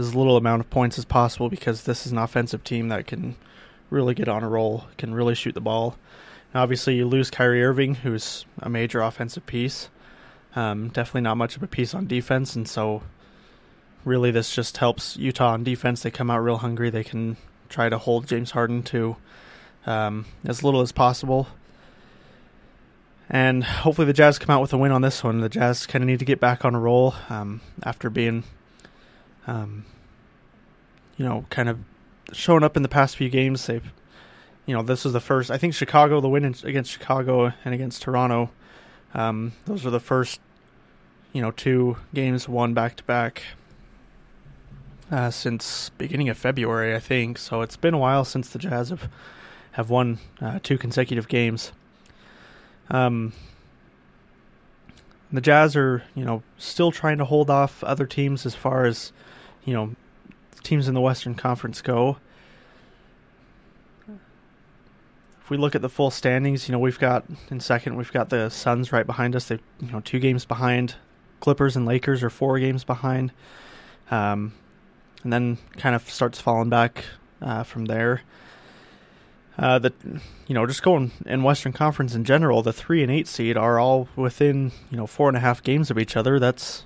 as 0.00 0.14
little 0.14 0.36
amount 0.36 0.60
of 0.60 0.70
points 0.70 0.98
as 0.98 1.04
possible 1.04 1.48
because 1.48 1.84
this 1.84 2.06
is 2.06 2.12
an 2.12 2.18
offensive 2.18 2.64
team 2.64 2.88
that 2.88 3.06
can 3.06 3.36
really 3.90 4.14
get 4.14 4.28
on 4.28 4.42
a 4.42 4.48
roll, 4.48 4.84
can 4.98 5.14
really 5.14 5.34
shoot 5.34 5.54
the 5.54 5.60
ball. 5.60 5.96
Now, 6.54 6.62
obviously, 6.62 6.96
you 6.96 7.06
lose 7.06 7.30
Kyrie 7.30 7.62
Irving, 7.62 7.94
who's 7.94 8.44
a 8.58 8.68
major 8.68 9.00
offensive 9.00 9.46
piece. 9.46 9.88
Um, 10.56 10.88
definitely 10.88 11.20
not 11.20 11.36
much 11.36 11.56
of 11.56 11.62
a 11.62 11.68
piece 11.68 11.94
on 11.94 12.06
defense, 12.06 12.56
and 12.56 12.68
so 12.68 13.02
really 14.04 14.30
this 14.30 14.54
just 14.54 14.78
helps 14.78 15.16
Utah 15.16 15.52
on 15.52 15.62
defense. 15.62 16.02
They 16.02 16.10
come 16.10 16.30
out 16.30 16.40
real 16.40 16.56
hungry. 16.56 16.90
They 16.90 17.04
can 17.04 17.36
try 17.68 17.88
to 17.88 17.98
hold 17.98 18.26
James 18.26 18.50
Harden 18.50 18.82
to 18.84 19.16
um, 19.86 20.26
as 20.44 20.62
little 20.62 20.80
as 20.80 20.92
possible. 20.92 21.48
And 23.28 23.62
hopefully 23.62 24.06
the 24.06 24.12
Jazz 24.12 24.40
come 24.40 24.52
out 24.52 24.60
with 24.60 24.72
a 24.72 24.78
win 24.78 24.90
on 24.90 25.02
this 25.02 25.22
one. 25.22 25.40
The 25.40 25.48
Jazz 25.48 25.86
kind 25.86 26.02
of 26.02 26.08
need 26.08 26.18
to 26.18 26.24
get 26.24 26.40
back 26.40 26.64
on 26.64 26.74
a 26.74 26.80
roll 26.80 27.14
um, 27.28 27.60
after 27.84 28.10
being, 28.10 28.42
um, 29.50 29.84
you 31.16 31.24
know, 31.24 31.44
kind 31.50 31.68
of 31.68 31.78
showing 32.32 32.62
up 32.62 32.76
in 32.76 32.82
the 32.82 32.88
past 32.88 33.16
few 33.16 33.28
games. 33.28 33.66
They've, 33.66 33.92
you 34.64 34.74
know, 34.74 34.82
this 34.82 35.04
was 35.04 35.12
the 35.12 35.20
first. 35.20 35.50
I 35.50 35.58
think 35.58 35.74
Chicago, 35.74 36.20
the 36.20 36.28
win 36.28 36.44
against 36.44 36.90
Chicago 36.90 37.52
and 37.64 37.74
against 37.74 38.02
Toronto, 38.02 38.50
um, 39.12 39.52
those 39.66 39.84
were 39.84 39.90
the 39.90 40.00
first, 40.00 40.40
you 41.32 41.42
know, 41.42 41.50
two 41.50 41.96
games 42.14 42.48
won 42.48 42.74
back 42.74 42.96
to 42.96 43.04
back 43.04 43.42
uh, 45.10 45.30
since 45.30 45.90
beginning 45.98 46.28
of 46.28 46.38
February, 46.38 46.94
I 46.94 47.00
think. 47.00 47.36
So 47.38 47.62
it's 47.62 47.76
been 47.76 47.94
a 47.94 47.98
while 47.98 48.24
since 48.24 48.50
the 48.50 48.58
Jazz 48.58 48.90
have 48.90 49.08
have 49.72 49.90
won 49.90 50.18
uh, 50.40 50.60
two 50.62 50.78
consecutive 50.78 51.28
games. 51.28 51.72
Um, 52.90 53.32
the 55.32 55.40
Jazz 55.40 55.76
are, 55.76 56.02
you 56.14 56.24
know, 56.24 56.42
still 56.58 56.90
trying 56.90 57.18
to 57.18 57.24
hold 57.24 57.50
off 57.50 57.84
other 57.84 58.06
teams 58.06 58.46
as 58.46 58.54
far 58.54 58.84
as, 58.84 59.12
you 59.64 59.74
know, 59.74 59.94
teams 60.62 60.88
in 60.88 60.94
the 60.94 61.00
Western 61.00 61.34
Conference 61.34 61.82
go. 61.82 62.18
If 64.08 65.50
we 65.50 65.56
look 65.56 65.74
at 65.74 65.82
the 65.82 65.88
full 65.88 66.10
standings, 66.10 66.68
you 66.68 66.72
know, 66.72 66.78
we've 66.78 66.98
got 66.98 67.24
in 67.50 67.60
second, 67.60 67.96
we've 67.96 68.12
got 68.12 68.30
the 68.30 68.48
Suns 68.50 68.92
right 68.92 69.06
behind 69.06 69.34
us. 69.34 69.46
They, 69.46 69.58
you 69.80 69.90
know, 69.90 70.00
two 70.00 70.18
games 70.18 70.44
behind. 70.44 70.94
Clippers 71.40 71.76
and 71.76 71.86
Lakers 71.86 72.22
are 72.22 72.30
four 72.30 72.58
games 72.58 72.84
behind. 72.84 73.32
Um, 74.10 74.52
and 75.22 75.32
then 75.32 75.58
kind 75.76 75.94
of 75.94 76.08
starts 76.08 76.40
falling 76.40 76.70
back 76.70 77.04
uh, 77.42 77.62
from 77.62 77.86
there. 77.86 78.22
Uh, 79.58 79.78
the 79.78 79.92
you 80.46 80.54
know 80.54 80.66
just 80.66 80.82
going 80.82 81.10
in 81.26 81.42
Western 81.42 81.72
Conference 81.72 82.14
in 82.14 82.24
general, 82.24 82.62
the 82.62 82.72
three 82.72 83.02
and 83.02 83.12
eight 83.12 83.26
seed 83.26 83.56
are 83.56 83.78
all 83.78 84.08
within 84.16 84.72
you 84.90 84.96
know 84.96 85.06
four 85.06 85.28
and 85.28 85.36
a 85.36 85.40
half 85.40 85.62
games 85.62 85.90
of 85.90 85.98
each 85.98 86.16
other. 86.16 86.38
That's 86.38 86.84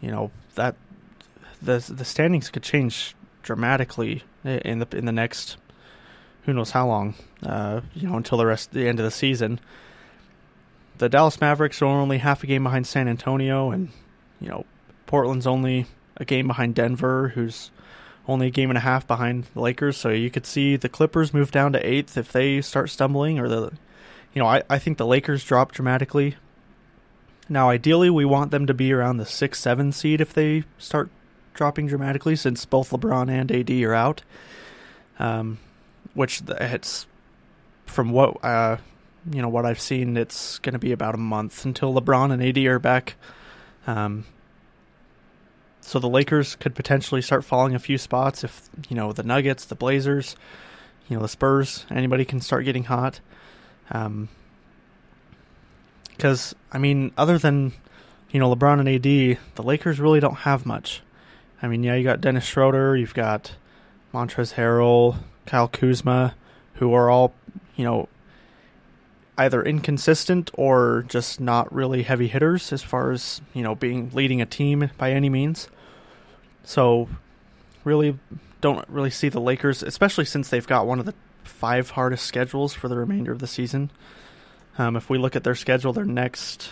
you 0.00 0.10
know 0.10 0.30
that 0.54 0.76
the 1.62 1.78
the 1.88 2.04
standings 2.04 2.50
could 2.50 2.62
change 2.62 3.14
dramatically 3.42 4.22
in 4.44 4.78
the 4.78 4.96
in 4.96 5.04
the 5.04 5.12
next 5.12 5.56
who 6.42 6.52
knows 6.52 6.72
how 6.72 6.86
long 6.86 7.14
uh, 7.44 7.80
you 7.94 8.08
know 8.08 8.16
until 8.16 8.38
the 8.38 8.46
rest 8.46 8.72
the 8.72 8.88
end 8.88 8.98
of 8.98 9.04
the 9.04 9.10
season. 9.10 9.60
The 10.98 11.08
Dallas 11.08 11.40
Mavericks 11.40 11.80
are 11.82 11.86
only 11.86 12.18
half 12.18 12.44
a 12.44 12.46
game 12.46 12.64
behind 12.64 12.86
San 12.86 13.08
Antonio, 13.08 13.70
and 13.70 13.88
you 14.40 14.48
know 14.48 14.66
Portland's 15.06 15.46
only 15.46 15.86
a 16.16 16.24
game 16.24 16.46
behind 16.46 16.74
Denver, 16.74 17.28
who's 17.28 17.70
only 18.28 18.48
a 18.48 18.50
game 18.50 18.70
and 18.70 18.78
a 18.78 18.82
half 18.82 19.06
behind 19.06 19.46
the 19.54 19.60
Lakers. 19.60 19.96
So 19.96 20.10
you 20.10 20.30
could 20.30 20.46
see 20.46 20.76
the 20.76 20.88
Clippers 20.88 21.34
move 21.34 21.50
down 21.50 21.72
to 21.72 21.86
eighth 21.86 22.16
if 22.16 22.30
they 22.30 22.60
start 22.60 22.90
stumbling, 22.90 23.38
or 23.38 23.48
the, 23.48 23.72
you 24.32 24.40
know, 24.40 24.46
I, 24.46 24.62
I 24.70 24.78
think 24.78 24.98
the 24.98 25.06
Lakers 25.06 25.44
drop 25.44 25.72
dramatically. 25.72 26.36
Now, 27.48 27.70
ideally, 27.70 28.10
we 28.10 28.24
want 28.24 28.50
them 28.50 28.66
to 28.66 28.74
be 28.74 28.92
around 28.92 29.16
the 29.16 29.26
six, 29.26 29.58
seven 29.58 29.90
seed 29.90 30.20
if 30.20 30.32
they 30.32 30.64
start 30.78 31.10
dropping 31.54 31.86
dramatically, 31.86 32.36
since 32.36 32.64
both 32.64 32.90
LeBron 32.90 33.30
and 33.30 33.50
AD 33.50 33.70
are 33.70 33.94
out. 33.94 34.22
Um, 35.18 35.58
which 36.14 36.42
it's 36.48 37.06
from 37.86 38.10
what 38.10 38.42
uh, 38.44 38.78
you 39.30 39.42
know 39.42 39.48
what 39.48 39.64
I've 39.64 39.80
seen, 39.80 40.16
it's 40.16 40.58
going 40.58 40.72
to 40.72 40.78
be 40.78 40.92
about 40.92 41.14
a 41.14 41.18
month 41.18 41.64
until 41.64 41.94
LeBron 41.94 42.32
and 42.32 42.42
AD 42.42 42.58
are 42.66 42.78
back. 42.78 43.14
Um, 43.86 44.24
so 45.80 45.98
the 45.98 46.08
Lakers 46.08 46.54
could 46.56 46.74
potentially 46.74 47.22
start 47.22 47.44
falling 47.44 47.74
a 47.74 47.78
few 47.78 47.98
spots 47.98 48.44
if 48.44 48.68
you 48.88 48.96
know 48.96 49.12
the 49.12 49.22
Nuggets, 49.22 49.64
the 49.64 49.74
Blazers, 49.74 50.36
you 51.08 51.16
know 51.16 51.22
the 51.22 51.28
Spurs, 51.28 51.86
anybody 51.90 52.24
can 52.24 52.40
start 52.40 52.64
getting 52.64 52.84
hot. 52.84 53.20
Um, 53.90 54.28
because 56.10 56.54
I 56.70 56.78
mean, 56.78 57.12
other 57.16 57.38
than 57.38 57.72
you 58.30 58.40
know 58.40 58.54
LeBron 58.54 58.80
and 58.80 58.88
AD, 58.88 59.38
the 59.54 59.62
Lakers 59.62 60.00
really 60.00 60.20
don't 60.20 60.38
have 60.38 60.66
much. 60.66 61.02
I 61.62 61.68
mean, 61.68 61.84
yeah, 61.84 61.94
you 61.94 62.02
got 62.02 62.20
Dennis 62.20 62.44
Schroeder, 62.44 62.96
you've 62.96 63.14
got 63.14 63.52
Montrezl 64.12 64.54
Harrell, 64.54 65.18
Kyle 65.46 65.68
Kuzma, 65.68 66.34
who 66.74 66.92
are 66.92 67.08
all 67.08 67.32
you 67.76 67.84
know 67.84 68.08
either 69.38 69.62
inconsistent 69.62 70.50
or 70.54 71.04
just 71.08 71.40
not 71.40 71.72
really 71.72 72.02
heavy 72.02 72.28
hitters 72.28 72.72
as 72.72 72.82
far 72.82 73.12
as 73.12 73.40
you 73.54 73.62
know 73.62 73.74
being 73.74 74.10
leading 74.12 74.40
a 74.40 74.46
team 74.46 74.90
by 74.98 75.12
any 75.12 75.28
means. 75.28 75.68
So 76.64 77.08
really 77.84 78.18
don't 78.60 78.88
really 78.88 79.10
see 79.10 79.28
the 79.28 79.40
Lakers, 79.40 79.82
especially 79.82 80.24
since 80.24 80.48
they've 80.48 80.66
got 80.66 80.86
one 80.86 80.98
of 80.98 81.06
the 81.06 81.14
five 81.44 81.90
hardest 81.90 82.26
schedules 82.26 82.74
for 82.74 82.88
the 82.88 82.96
remainder 82.96 83.32
of 83.32 83.38
the 83.38 83.46
season. 83.46 83.90
Um, 84.78 84.96
if 84.96 85.10
we 85.10 85.18
look 85.18 85.36
at 85.36 85.44
their 85.44 85.54
schedule, 85.54 85.92
their 85.92 86.04
next, 86.04 86.70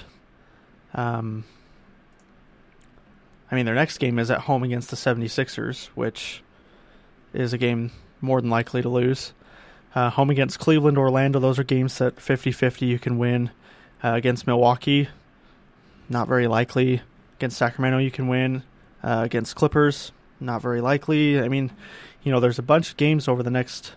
um, 0.94 1.44
I 3.50 3.54
mean, 3.56 3.66
their 3.66 3.74
next 3.74 3.98
game 3.98 4.18
is 4.18 4.30
at 4.30 4.42
home 4.42 4.62
against 4.62 4.90
the 4.90 4.96
76ers, 4.96 5.86
which 5.94 6.42
is 7.32 7.52
a 7.52 7.58
game 7.58 7.90
more 8.20 8.40
than 8.40 8.50
likely 8.50 8.82
to 8.82 8.88
lose. 8.88 9.32
Uh, 9.94 10.10
home 10.10 10.30
against 10.30 10.60
Cleveland, 10.60 10.96
Orlando, 10.98 11.40
those 11.40 11.58
are 11.58 11.64
games 11.64 11.98
that 11.98 12.20
50 12.20 12.52
50 12.52 12.86
you 12.86 12.98
can 12.98 13.18
win. 13.18 13.50
Uh, 14.02 14.12
against 14.14 14.46
Milwaukee, 14.46 15.08
not 16.08 16.26
very 16.26 16.46
likely. 16.46 17.02
Against 17.38 17.58
Sacramento, 17.58 17.98
you 17.98 18.10
can 18.10 18.28
win. 18.28 18.62
Uh, 19.02 19.22
against 19.24 19.56
Clippers, 19.56 20.12
not 20.38 20.62
very 20.62 20.80
likely. 20.80 21.40
I 21.40 21.48
mean, 21.48 21.70
you 22.22 22.32
know, 22.32 22.40
there's 22.40 22.58
a 22.58 22.62
bunch 22.62 22.90
of 22.90 22.96
games 22.96 23.28
over 23.28 23.42
the 23.42 23.50
next, 23.50 23.92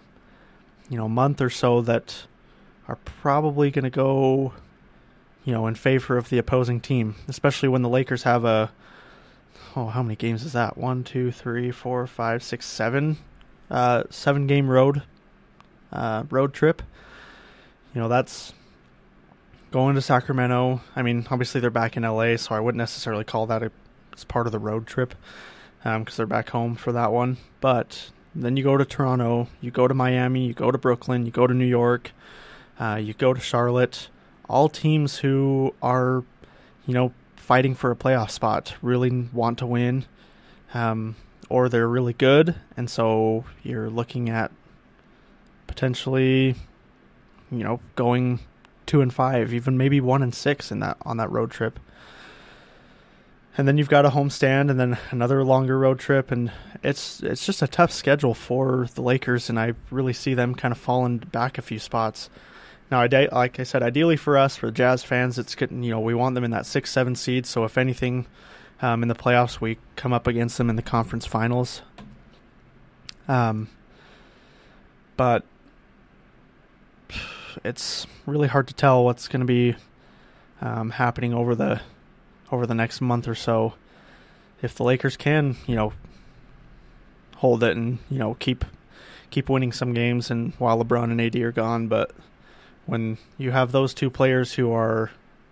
you 0.89 0.97
know, 0.97 1.07
month 1.07 1.41
or 1.41 1.49
so 1.49 1.81
that 1.81 2.25
are 2.87 2.97
probably 2.97 3.71
going 3.71 3.83
to 3.83 3.89
go, 3.89 4.53
you 5.45 5.53
know, 5.53 5.67
in 5.67 5.75
favor 5.75 6.17
of 6.17 6.29
the 6.29 6.37
opposing 6.37 6.79
team, 6.79 7.15
especially 7.27 7.69
when 7.69 7.81
the 7.81 7.89
Lakers 7.89 8.23
have 8.23 8.43
a, 8.45 8.71
oh, 9.75 9.87
how 9.87 10.03
many 10.03 10.15
games 10.15 10.43
is 10.43 10.53
that? 10.53 10.77
One, 10.77 11.03
two, 11.03 11.31
three, 11.31 11.71
four, 11.71 12.05
five, 12.07 12.43
six, 12.43 12.65
seven, 12.65 13.17
uh, 13.69 14.03
seven 14.09 14.47
game 14.47 14.69
road, 14.69 15.03
uh, 15.91 16.23
road 16.29 16.53
trip. 16.53 16.81
You 17.93 18.01
know, 18.01 18.07
that's 18.07 18.53
going 19.71 19.95
to 19.95 20.01
Sacramento. 20.01 20.81
I 20.95 21.01
mean, 21.01 21.27
obviously 21.29 21.61
they're 21.61 21.69
back 21.69 21.97
in 21.97 22.03
LA, 22.03 22.37
so 22.37 22.55
I 22.55 22.59
wouldn't 22.59 22.79
necessarily 22.79 23.23
call 23.23 23.47
that 23.47 23.63
a 23.63 23.71
it's 24.13 24.23
part 24.23 24.45
of 24.45 24.51
the 24.51 24.59
road 24.59 24.87
trip 24.87 25.15
because 25.79 25.95
um, 25.95 26.05
they're 26.15 26.25
back 26.25 26.49
home 26.49 26.75
for 26.75 26.91
that 26.93 27.11
one. 27.11 27.37
But 27.59 28.11
then 28.33 28.55
you 28.55 28.63
go 28.63 28.77
to 28.77 28.85
Toronto, 28.85 29.49
you 29.59 29.71
go 29.71 29.87
to 29.87 29.93
Miami, 29.93 30.45
you 30.45 30.53
go 30.53 30.71
to 30.71 30.77
Brooklyn, 30.77 31.25
you 31.25 31.31
go 31.31 31.47
to 31.47 31.53
New 31.53 31.65
York, 31.65 32.11
uh, 32.79 32.99
you 33.01 33.13
go 33.13 33.33
to 33.33 33.41
Charlotte. 33.41 34.09
All 34.47 34.69
teams 34.69 35.17
who 35.17 35.73
are, 35.81 36.23
you 36.85 36.93
know, 36.93 37.11
fighting 37.43 37.75
for 37.75 37.91
a 37.91 37.95
playoff 37.95 38.31
spot 38.31 38.73
really 38.81 39.27
want 39.33 39.57
to 39.59 39.65
win. 39.65 40.05
Um, 40.73 41.15
or 41.49 41.69
they're 41.69 41.87
really 41.87 42.13
good, 42.13 42.55
and 42.75 42.89
so 42.89 43.43
you're 43.61 43.89
looking 43.89 44.29
at 44.29 44.49
potentially, 45.67 46.55
you 47.51 47.63
know, 47.63 47.79
going 47.95 48.39
two 48.87 49.01
and 49.01 49.13
five, 49.13 49.53
even 49.53 49.77
maybe 49.77 50.01
one 50.01 50.23
and 50.23 50.33
six 50.33 50.71
in 50.71 50.79
that 50.79 50.97
on 51.03 51.17
that 51.17 51.29
road 51.29 51.51
trip. 51.51 51.79
And 53.55 53.67
then 53.67 53.77
you've 53.77 53.89
got 53.89 54.05
a 54.05 54.09
homestand, 54.09 54.71
and 54.71 54.79
then 54.79 54.97
another 55.11 55.43
longer 55.43 55.77
road 55.77 55.99
trip, 55.99 56.31
and 56.31 56.51
it's 56.81 57.21
it's 57.21 57.45
just 57.45 57.61
a 57.61 57.67
tough 57.67 57.91
schedule 57.91 58.33
for 58.33 58.87
the 58.95 59.03
Lakers, 59.03 59.49
and 59.49 59.59
I 59.59 59.73
really 59.91 60.13
see 60.13 60.33
them 60.33 60.55
kind 60.55 60.71
of 60.71 60.79
falling 60.79 61.17
back 61.19 61.59
a 61.59 61.61
few 61.61 61.77
spots. 61.77 62.31
Now, 62.93 63.01
I 63.01 63.27
like 63.31 63.59
I 63.59 63.63
said, 63.63 63.81
ideally 63.81 64.17
for 64.17 64.37
us, 64.37 64.55
for 64.55 64.69
Jazz 64.69 65.01
fans, 65.01 65.39
it's 65.39 65.55
good. 65.55 65.71
You 65.71 65.89
know, 65.89 65.99
we 65.99 66.13
want 66.13 66.35
them 66.35 66.43
in 66.43 66.51
that 66.51 66.67
six, 66.67 66.91
seven 66.91 67.15
seed. 67.15 67.47
So 67.47 67.63
if 67.63 67.75
anything, 67.75 68.27
um, 68.83 69.01
in 69.01 69.09
the 69.09 69.15
playoffs, 69.15 69.59
we 69.59 69.79
come 69.95 70.13
up 70.13 70.27
against 70.27 70.59
them 70.59 70.69
in 70.69 70.75
the 70.75 70.83
conference 70.83 71.25
finals. 71.25 71.81
Um, 73.27 73.67
but 75.17 75.43
it's 77.63 78.05
really 78.27 78.47
hard 78.47 78.67
to 78.67 78.75
tell 78.75 79.03
what's 79.03 79.27
going 79.27 79.39
to 79.39 79.47
be 79.47 79.75
um, 80.61 80.91
happening 80.91 81.33
over 81.33 81.55
the 81.55 81.81
over 82.51 82.67
the 82.67 82.75
next 82.75 83.01
month 83.01 83.27
or 83.27 83.33
so. 83.33 83.73
If 84.61 84.75
the 84.75 84.83
Lakers 84.83 85.17
can, 85.17 85.55
you 85.65 85.75
know, 85.75 85.93
hold 87.37 87.63
it 87.63 87.75
and 87.75 87.97
you 88.11 88.19
know 88.19 88.35
keep 88.35 88.63
keep 89.31 89.49
winning 89.49 89.71
some 89.71 89.95
games, 89.95 90.29
and 90.29 90.53
while 90.59 90.77
LeBron 90.77 91.05
and 91.05 91.19
AD 91.19 91.35
are 91.37 91.51
gone, 91.51 91.87
but 91.87 92.11
when 92.85 93.17
you 93.37 93.51
have 93.51 93.71
those 93.71 93.93
two 93.93 94.09
players 94.09 94.53
who 94.53 94.71
are 94.71 95.11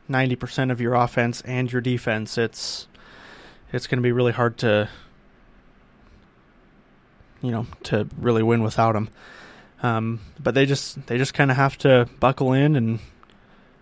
90% 0.09 0.71
of 0.71 0.81
your 0.81 0.93
offense 0.93 1.41
and 1.41 1.71
your 1.71 1.81
defense, 1.81 2.37
it's 2.37 2.87
it's 3.73 3.87
going 3.87 3.97
to 3.97 4.03
be 4.03 4.11
really 4.11 4.33
hard 4.33 4.57
to 4.57 4.89
you 7.41 7.51
know 7.51 7.65
to 7.83 8.07
really 8.17 8.43
win 8.43 8.63
without 8.63 8.93
them. 8.93 9.09
Um, 9.83 10.19
but 10.39 10.53
they 10.53 10.65
just 10.65 11.07
they 11.07 11.17
just 11.17 11.33
kind 11.33 11.49
of 11.49 11.57
have 11.57 11.77
to 11.79 12.07
buckle 12.19 12.53
in 12.53 12.75
and 12.75 12.99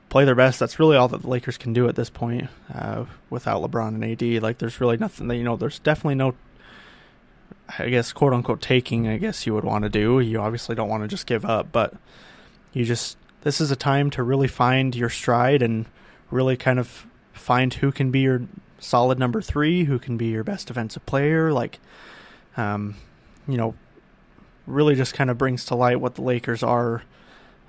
play 0.10 0.26
their 0.26 0.36
best. 0.36 0.60
That's 0.60 0.80
really 0.80 0.96
all 0.96 1.08
that 1.10 1.22
the 1.22 1.30
Lakers 1.30 1.58
can 1.58 1.74
do 1.74 1.88
at 1.88 1.96
this 1.96 2.10
point 2.10 2.48
uh, 2.74 3.06
without 3.30 3.62
LeBron 3.62 3.90
and 3.90 4.04
AD. 4.04 4.42
Like 4.42 4.58
there's 4.60 4.80
really 4.80 4.98
nothing 4.98 5.28
that 5.28 5.36
you 5.36 5.44
know. 5.44 5.56
There's 5.56 5.80
definitely 5.80 6.16
no, 6.16 6.36
I 7.78 7.90
guess 7.90 8.14
quote 8.14 8.34
unquote 8.34 8.62
taking. 8.62 9.08
I 9.08 9.18
guess 9.18 9.46
you 9.46 9.54
would 9.54 9.66
want 9.66 9.84
to 9.84 9.90
do. 9.90 10.20
You 10.20 10.40
obviously 10.40 10.76
don't 10.76 10.90
want 10.90 11.04
to 11.04 11.08
just 11.08 11.26
give 11.26 11.46
up, 11.46 11.72
but 11.72 11.94
you 12.74 12.86
just 12.86 13.18
this 13.42 13.62
is 13.62 13.72
a 13.72 13.76
time 13.76 14.10
to 14.12 14.24
really 14.24 14.48
find 14.48 14.96
your 14.96 15.10
stride 15.10 15.62
and 15.62 15.86
really 16.32 16.58
kind 16.58 16.80
of 16.80 17.08
find 17.34 17.76
who 17.76 17.92
can 17.92 18.12
be 18.12 18.20
your 18.20 18.44
solid 18.80 19.20
number 19.20 19.42
three, 19.42 19.86
who 19.86 20.00
can 20.00 20.18
be 20.18 20.28
your 20.28 20.44
best 20.44 20.68
defensive 20.68 21.06
player. 21.06 21.52
Like, 21.52 21.80
um, 22.58 22.96
you 23.48 23.58
know, 23.58 23.76
really 24.68 24.96
just 24.96 25.14
kind 25.14 25.30
of 25.30 25.38
brings 25.38 25.66
to 25.66 25.76
light 25.76 26.00
what 26.00 26.16
the 26.16 26.22
Lakers 26.22 26.64
are 26.64 27.04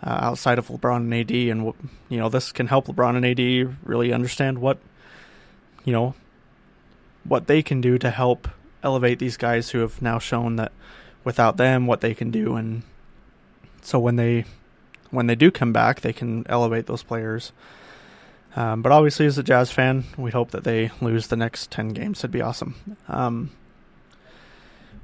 uh, 0.03 0.19
outside 0.23 0.59
of 0.59 0.69
LeBron 0.69 0.97
and 0.97 1.15
AD, 1.15 1.31
and 1.31 1.75
you 2.09 2.19
know, 2.19 2.29
this 2.29 2.53
can 2.53 2.67
help 2.67 2.87
LeBron 2.87 3.17
and 3.17 3.27
AD 3.27 3.77
really 3.87 4.13
understand 4.13 4.59
what, 4.59 4.79
you 5.85 5.93
know, 5.93 6.15
what 7.25 7.47
they 7.47 7.63
can 7.63 7.81
do 7.81 7.99
to 7.99 8.11
help 8.11 8.49
elevate 8.83 9.19
these 9.19 9.37
guys 9.37 9.71
who 9.71 9.81
have 9.81 10.01
now 10.01 10.19
shown 10.19 10.57
that 10.57 10.73
without 11.23 11.59
them, 11.59 11.87
what 11.87 12.01
they 12.01 12.15
can 12.15 12.31
do, 12.31 12.57
and 12.57 12.83
so 13.83 13.99
when 13.99 14.17
they 14.17 14.45
when 15.11 15.27
they 15.27 15.35
do 15.35 15.51
come 15.51 15.73
back, 15.73 16.01
they 16.01 16.13
can 16.13 16.45
elevate 16.49 16.87
those 16.87 17.03
players. 17.03 17.53
Um, 18.57 18.83
but 18.83 18.93
obviously, 18.93 19.27
as 19.27 19.39
a 19.39 19.43
Jazz 19.43 19.71
fan, 19.71 20.05
we 20.17 20.31
hope 20.31 20.51
that 20.51 20.65
they 20.65 20.91
lose 21.01 21.29
the 21.29 21.37
next 21.37 21.71
ten 21.71 21.91
games. 21.91 22.21
It'd 22.21 22.31
be 22.31 22.43
awesome. 22.43 22.75
Um, 23.09 23.51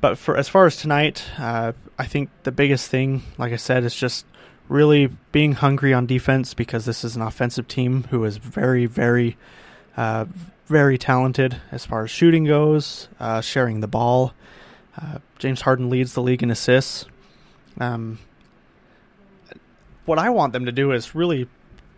but 0.01 0.19
for 0.19 0.37
as 0.37 0.49
far 0.49 0.67
as 0.67 0.77
tonight, 0.77 1.25
uh, 1.39 1.73
I 1.99 2.07
think 2.07 2.31
the 2.43 2.53
biggest 2.53 2.91
thing, 2.91 3.23
like 3.39 3.53
I 3.53 3.57
said, 3.57 3.85
is 3.85 3.95
just 3.95 4.27
really 4.69 5.11
being 5.31 5.53
hungry 5.53 5.95
on 5.95 6.07
defense 6.07 6.55
because 6.55 6.85
this 6.85 7.05
is 7.05 7.15
an 7.15 7.23
offensive 7.23 7.69
team 7.69 8.05
who 8.11 8.25
is 8.25 8.37
very, 8.37 8.87
very, 8.87 9.37
uh, 9.97 10.27
very 10.67 10.99
talented 10.99 11.61
as 11.71 11.87
far 11.87 12.05
as 12.05 12.11
shooting 12.11 12.45
goes, 12.45 13.09
uh, 13.21 13.41
sharing 13.41 13.81
the 13.81 13.87
ball. 13.87 14.35
Uh, 15.01 15.19
James 15.39 15.61
Harden 15.61 15.89
leads 15.89 16.15
the 16.15 16.23
league 16.23 16.43
in 16.43 16.51
assists. 16.51 17.07
Um, 17.79 18.19
what 20.07 20.19
I 20.19 20.31
want 20.31 20.53
them 20.53 20.65
to 20.67 20.73
do 20.73 20.93
is 20.93 21.15
really 21.15 21.49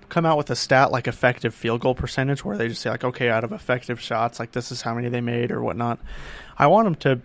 come 0.09 0.25
out 0.25 0.39
with 0.39 0.51
a 0.51 0.57
stat 0.57 0.91
like 0.91 1.07
effective 1.07 1.55
field 1.55 1.83
goal 1.83 1.95
percentage 1.95 2.45
where 2.45 2.57
they 2.57 2.69
just 2.69 2.81
say 2.81 2.91
like 2.91 3.05
okay 3.05 3.29
out 3.29 3.45
of 3.45 3.53
effective 3.53 4.01
shots 4.01 4.41
like 4.41 4.53
this 4.53 4.73
is 4.73 4.83
how 4.83 4.95
many 4.95 5.09
they 5.09 5.21
made 5.21 5.51
or 5.51 5.63
whatnot. 5.63 5.99
I 6.59 6.67
want 6.67 6.87
them 6.87 6.95
to 6.97 7.21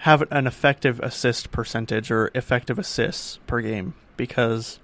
have 0.00 0.24
an 0.32 0.46
effective 0.46 1.00
assist 1.00 1.50
percentage 1.52 2.10
or 2.10 2.30
effective 2.34 2.78
assists 2.78 3.38
per 3.46 3.60
game 3.60 3.94
because 4.16 4.80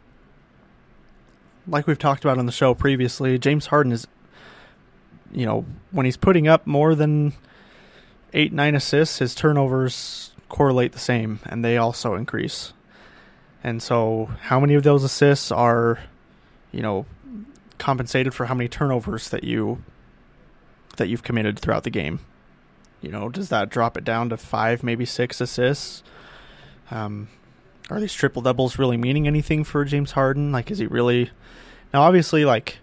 like 1.67 1.87
we've 1.87 1.99
talked 1.99 2.25
about 2.25 2.39
on 2.39 2.47
the 2.47 2.53
show 2.53 2.75
previously 2.75 3.39
james 3.39 3.67
harden 3.67 3.93
is 3.93 4.07
you 5.33 5.45
know 5.45 5.65
when 5.91 6.07
he's 6.07 6.17
putting 6.17 6.47
up 6.47 6.67
more 6.67 6.95
than 6.95 7.33
eight 8.33 8.53
nine 8.53 8.75
assists 8.75 9.19
his 9.19 9.35
turnovers 9.35 10.33
correlate 10.49 10.93
the 10.93 10.99
same 10.99 11.41
and 11.47 11.65
they 11.65 11.77
also 11.77 12.15
increase 12.15 12.73
and 13.63 13.83
so, 13.83 14.31
how 14.43 14.61
many 14.61 14.75
of 14.75 14.83
those 14.83 15.05
assists 15.05 15.53
are, 15.53 15.99
you 16.73 16.83
know, 16.83 17.07
compensated 17.79 18.35
for 18.35 18.47
how 18.47 18.55
many 18.55 18.69
turnovers 18.69 19.29
that 19.31 19.45
you 19.45 19.83
that 20.97 21.09
you've 21.09 21.23
committed 21.23 21.59
throughout 21.59 21.85
the 21.85 21.91
game? 21.91 22.21
You 23.03 23.11
know, 23.11 23.29
does 23.29 23.49
that 23.49 23.71
drop 23.71 23.97
it 23.97 24.05
down 24.05 24.29
to 24.31 24.37
five, 24.37 24.83
maybe 24.83 25.05
six 25.05 25.41
assists? 25.41 26.03
Um, 26.91 27.29
are 27.91 28.01
these 28.01 28.15
triple 28.15 28.43
doubles 28.43 28.79
really 28.79 28.97
meaning 28.97 29.27
anything 29.27 29.65
for 29.65 29.85
James 29.85 30.13
Harden? 30.13 30.53
Like, 30.53 30.71
is 30.71 30.79
he 30.79 30.87
really? 30.87 31.31
Now, 31.93 32.03
obviously, 32.03 32.45
like 32.45 32.79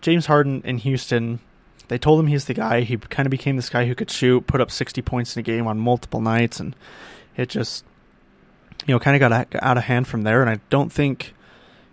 James 0.00 0.26
Harden 0.26 0.62
in 0.64 0.78
Houston, 0.78 1.40
they 1.88 1.98
told 1.98 2.20
him 2.20 2.26
he's 2.26 2.44
the 2.44 2.54
guy. 2.54 2.82
He 2.82 2.96
kind 2.96 3.26
of 3.26 3.30
became 3.30 3.56
this 3.56 3.70
guy 3.70 3.86
who 3.86 3.94
could 3.94 4.10
shoot, 4.10 4.46
put 4.46 4.60
up 4.60 4.70
60 4.70 5.02
points 5.02 5.36
in 5.36 5.40
a 5.40 5.42
game 5.42 5.66
on 5.66 5.78
multiple 5.78 6.20
nights, 6.20 6.60
and 6.60 6.76
it 7.36 7.48
just 7.48 7.84
you 8.86 8.94
know, 8.94 8.98
kind 8.98 9.20
of 9.20 9.20
got 9.20 9.62
out 9.62 9.76
of 9.76 9.84
hand 9.84 10.08
from 10.08 10.22
there. 10.22 10.40
And 10.40 10.50
I 10.50 10.60
don't 10.70 10.92
think, 10.92 11.34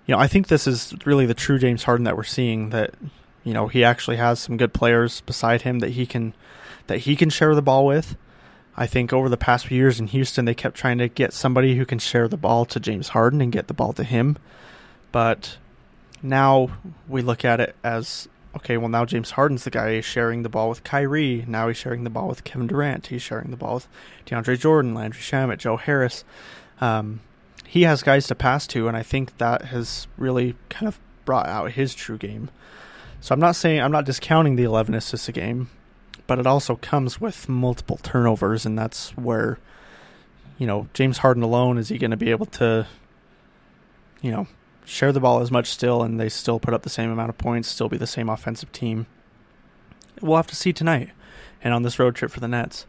you 0.05 0.13
know, 0.13 0.19
I 0.19 0.27
think 0.27 0.47
this 0.47 0.67
is 0.67 0.93
really 1.05 1.25
the 1.25 1.33
true 1.33 1.59
James 1.59 1.83
Harden 1.83 2.05
that 2.05 2.17
we're 2.17 2.23
seeing. 2.23 2.69
That 2.69 2.93
you 3.43 3.53
know 3.53 3.67
he 3.67 3.83
actually 3.83 4.17
has 4.17 4.39
some 4.39 4.57
good 4.57 4.73
players 4.73 5.21
beside 5.21 5.61
him 5.61 5.79
that 5.79 5.91
he 5.91 6.05
can 6.05 6.33
that 6.87 6.99
he 6.99 7.15
can 7.15 7.29
share 7.29 7.55
the 7.55 7.61
ball 7.61 7.85
with. 7.85 8.15
I 8.75 8.85
think 8.85 9.11
over 9.11 9.27
the 9.27 9.37
past 9.37 9.67
few 9.67 9.77
years 9.77 9.99
in 9.99 10.07
Houston, 10.07 10.45
they 10.45 10.53
kept 10.53 10.77
trying 10.77 10.99
to 10.99 11.07
get 11.07 11.33
somebody 11.33 11.75
who 11.75 11.85
can 11.85 11.97
share 11.97 12.27
the 12.27 12.37
ball 12.37 12.63
to 12.65 12.79
James 12.79 13.09
Harden 13.09 13.41
and 13.41 13.51
get 13.51 13.67
the 13.67 13.73
ball 13.73 13.91
to 13.93 14.03
him. 14.03 14.37
But 15.11 15.57
now 16.21 16.69
we 17.07 17.21
look 17.21 17.43
at 17.43 17.59
it 17.59 17.75
as 17.83 18.27
okay, 18.55 18.77
well, 18.77 18.89
now 18.89 19.05
James 19.05 19.31
Harden's 19.31 19.63
the 19.63 19.69
guy 19.69 20.01
sharing 20.01 20.43
the 20.43 20.49
ball 20.49 20.69
with 20.69 20.83
Kyrie. 20.83 21.45
Now 21.47 21.67
he's 21.67 21.77
sharing 21.77 22.03
the 22.03 22.09
ball 22.09 22.27
with 22.27 22.43
Kevin 22.43 22.67
Durant. 22.67 23.07
He's 23.07 23.21
sharing 23.21 23.51
the 23.51 23.57
ball 23.57 23.75
with 23.75 23.87
DeAndre 24.25 24.59
Jordan, 24.59 24.93
Landry 24.93 25.21
Shamet, 25.21 25.59
Joe 25.59 25.77
Harris 25.77 26.23
um, 26.81 27.21
he 27.65 27.83
has 27.83 28.03
guys 28.03 28.27
to 28.27 28.35
pass 28.35 28.65
to, 28.67 28.87
and 28.87 28.95
I 28.95 29.03
think 29.03 29.37
that 29.37 29.65
has 29.65 30.07
really 30.17 30.55
kind 30.69 30.87
of 30.87 30.99
brought 31.25 31.47
out 31.47 31.71
his 31.71 31.93
true 31.93 32.17
game. 32.17 32.49
So 33.19 33.33
I'm 33.33 33.39
not 33.39 33.55
saying 33.55 33.81
I'm 33.81 33.91
not 33.91 34.05
discounting 34.05 34.55
the 34.55 34.63
11 34.63 34.95
assists 34.95 35.27
a 35.27 35.31
game, 35.31 35.69
but 36.27 36.39
it 36.39 36.47
also 36.47 36.75
comes 36.75 37.19
with 37.19 37.49
multiple 37.49 37.99
turnovers, 38.01 38.65
and 38.65 38.77
that's 38.77 39.09
where, 39.17 39.59
you 40.57 40.67
know, 40.67 40.87
James 40.93 41.19
Harden 41.19 41.43
alone 41.43 41.77
is 41.77 41.89
he 41.89 41.97
going 41.97 42.11
to 42.11 42.17
be 42.17 42.31
able 42.31 42.45
to, 42.47 42.87
you 44.21 44.31
know, 44.31 44.47
share 44.85 45.11
the 45.11 45.19
ball 45.19 45.41
as 45.41 45.51
much 45.51 45.67
still, 45.67 46.01
and 46.01 46.19
they 46.19 46.29
still 46.29 46.59
put 46.59 46.73
up 46.73 46.83
the 46.83 46.89
same 46.89 47.09
amount 47.09 47.29
of 47.29 47.37
points, 47.37 47.67
still 47.67 47.89
be 47.89 47.97
the 47.97 48.07
same 48.07 48.29
offensive 48.29 48.71
team. 48.71 49.07
We'll 50.21 50.37
have 50.37 50.47
to 50.47 50.55
see 50.55 50.71
tonight, 50.71 51.09
and 51.61 51.73
on 51.73 51.83
this 51.83 51.99
road 51.99 52.15
trip 52.15 52.31
for 52.31 52.39
the 52.39 52.47
Nets. 52.47 52.85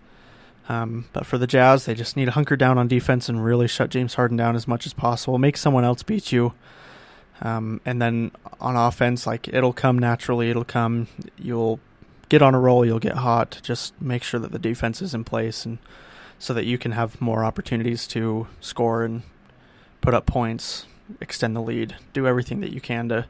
Um, 0.69 1.07
but 1.15 1.25
for 1.25 1.39
the 1.39 1.47
Jazz, 1.47 1.87
they 1.87 1.95
just 1.95 2.17
need 2.17 2.27
to 2.27 2.31
hunker 2.33 2.57
down 2.57 2.77
on 2.77 2.89
defense 2.89 3.29
and 3.29 3.43
really 3.43 3.67
shut 3.67 3.91
James 3.91 4.15
Harden 4.15 4.37
down 4.37 4.55
as 4.55 4.69
much 4.69 4.85
as 4.87 4.93
possible. 4.93 5.39
Make 5.39 5.57
someone 5.57 5.85
else 5.85 6.03
beat 6.03 6.31
you. 6.31 6.53
Um, 7.41 7.81
and 7.87 8.03
then 8.03 8.33
on 8.61 8.77
offense, 8.77 9.27
like 9.27 9.49
it'll 9.49 9.73
come 9.73 9.99
naturally. 9.99 10.51
It'll 10.51 10.65
come. 10.65 11.09
You'll 11.39 11.81
get 12.29 12.43
on 12.43 12.55
a 12.55 12.61
roll. 12.61 12.85
You'll 12.85 12.99
get 12.99 13.17
hot. 13.17 13.61
Just 13.63 14.01
make 14.01 14.23
sure 14.23 14.41
that 14.41 14.53
the 14.53 14.59
defense 14.59 15.01
is 15.01 15.15
in 15.15 15.25
place, 15.25 15.65
and 15.65 15.79
so 16.39 16.53
that 16.53 16.65
you 16.65 16.79
can 16.79 16.93
have 16.93 17.21
more 17.21 17.45
opportunities 17.45 18.07
to 18.09 18.49
score 18.61 19.05
and 19.05 19.23
put 20.01 20.15
up 20.15 20.27
points, 20.27 20.87
extend 21.21 21.55
the 21.55 21.61
lead. 21.61 21.97
Do 22.13 22.27
everything 22.27 22.61
that 22.61 22.73
you 22.73 22.81
can 22.81 23.09
to 23.09 23.27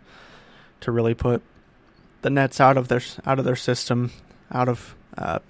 to 0.81 0.93
really 0.93 1.15
put 1.15 1.43
the 2.23 2.31
Nets 2.31 2.61
out 2.61 2.77
of 2.77 2.89
their 2.89 3.03
out 3.27 3.39
of 3.39 3.45
their 3.45 3.57
system, 3.57 4.11
out 4.51 4.69
of 4.69 4.95
uh, 5.17 5.41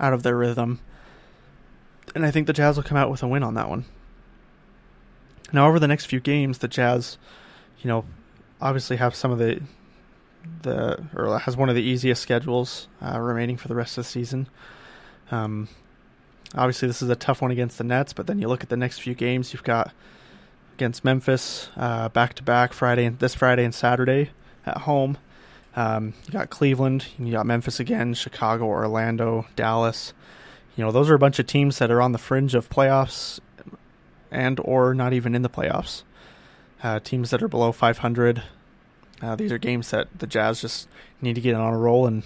out 0.00 0.12
of 0.12 0.22
their 0.22 0.36
rhythm. 0.36 0.80
And 2.14 2.26
I 2.26 2.32
think 2.32 2.48
the 2.48 2.52
Jazz 2.52 2.76
will 2.76 2.82
come 2.82 2.98
out 2.98 3.10
with 3.10 3.22
a 3.22 3.28
win 3.28 3.44
on 3.44 3.54
that 3.54 3.68
one. 3.68 3.84
Now, 5.52 5.68
over 5.68 5.78
the 5.78 5.88
next 5.88 6.06
few 6.06 6.20
games, 6.20 6.58
the 6.58 6.68
Jazz, 6.68 7.18
you 7.80 7.88
know, 7.88 8.04
obviously 8.60 8.96
have 8.96 9.14
some 9.14 9.30
of 9.30 9.38
the 9.38 9.60
the 10.62 11.04
or 11.14 11.38
has 11.38 11.54
one 11.54 11.68
of 11.68 11.74
the 11.74 11.82
easiest 11.82 12.22
schedules 12.22 12.88
uh, 13.02 13.20
remaining 13.20 13.58
for 13.58 13.68
the 13.68 13.74
rest 13.74 13.98
of 13.98 14.04
the 14.04 14.10
season. 14.10 14.48
Um, 15.30 15.68
obviously, 16.54 16.88
this 16.88 17.02
is 17.02 17.10
a 17.10 17.16
tough 17.16 17.42
one 17.42 17.50
against 17.50 17.78
the 17.78 17.84
Nets, 17.84 18.12
but 18.12 18.26
then 18.26 18.38
you 18.38 18.48
look 18.48 18.62
at 18.62 18.70
the 18.70 18.76
next 18.76 19.00
few 19.00 19.14
games. 19.14 19.52
You've 19.52 19.64
got 19.64 19.92
against 20.74 21.04
Memphis 21.04 21.68
back 21.76 22.34
to 22.34 22.42
back 22.42 22.72
Friday 22.72 23.04
and 23.04 23.18
this 23.18 23.34
Friday 23.34 23.64
and 23.64 23.74
Saturday 23.74 24.30
at 24.64 24.78
home. 24.78 25.18
Um, 25.76 26.14
you 26.26 26.32
got 26.32 26.50
Cleveland, 26.50 27.06
you 27.18 27.32
got 27.32 27.46
Memphis 27.46 27.78
again, 27.78 28.14
Chicago, 28.14 28.66
Orlando, 28.66 29.46
Dallas. 29.54 30.12
You 30.76 30.84
know, 30.84 30.92
those 30.92 31.08
are 31.10 31.14
a 31.14 31.18
bunch 31.18 31.38
of 31.38 31.46
teams 31.46 31.78
that 31.78 31.90
are 31.90 32.02
on 32.02 32.12
the 32.12 32.18
fringe 32.18 32.54
of 32.54 32.68
playoffs 32.68 33.40
and 34.30 34.60
or 34.64 34.94
not 34.94 35.12
even 35.12 35.34
in 35.34 35.42
the 35.42 35.48
playoffs. 35.48 36.02
Uh, 36.82 36.98
teams 36.98 37.30
that 37.30 37.42
are 37.42 37.48
below 37.48 37.72
500. 37.72 38.42
Uh, 39.20 39.36
these 39.36 39.52
are 39.52 39.58
games 39.58 39.90
that 39.90 40.08
the 40.18 40.26
Jazz 40.26 40.62
just 40.62 40.88
need 41.20 41.34
to 41.34 41.40
get 41.40 41.54
on 41.54 41.74
a 41.74 41.78
roll 41.78 42.06
and 42.06 42.22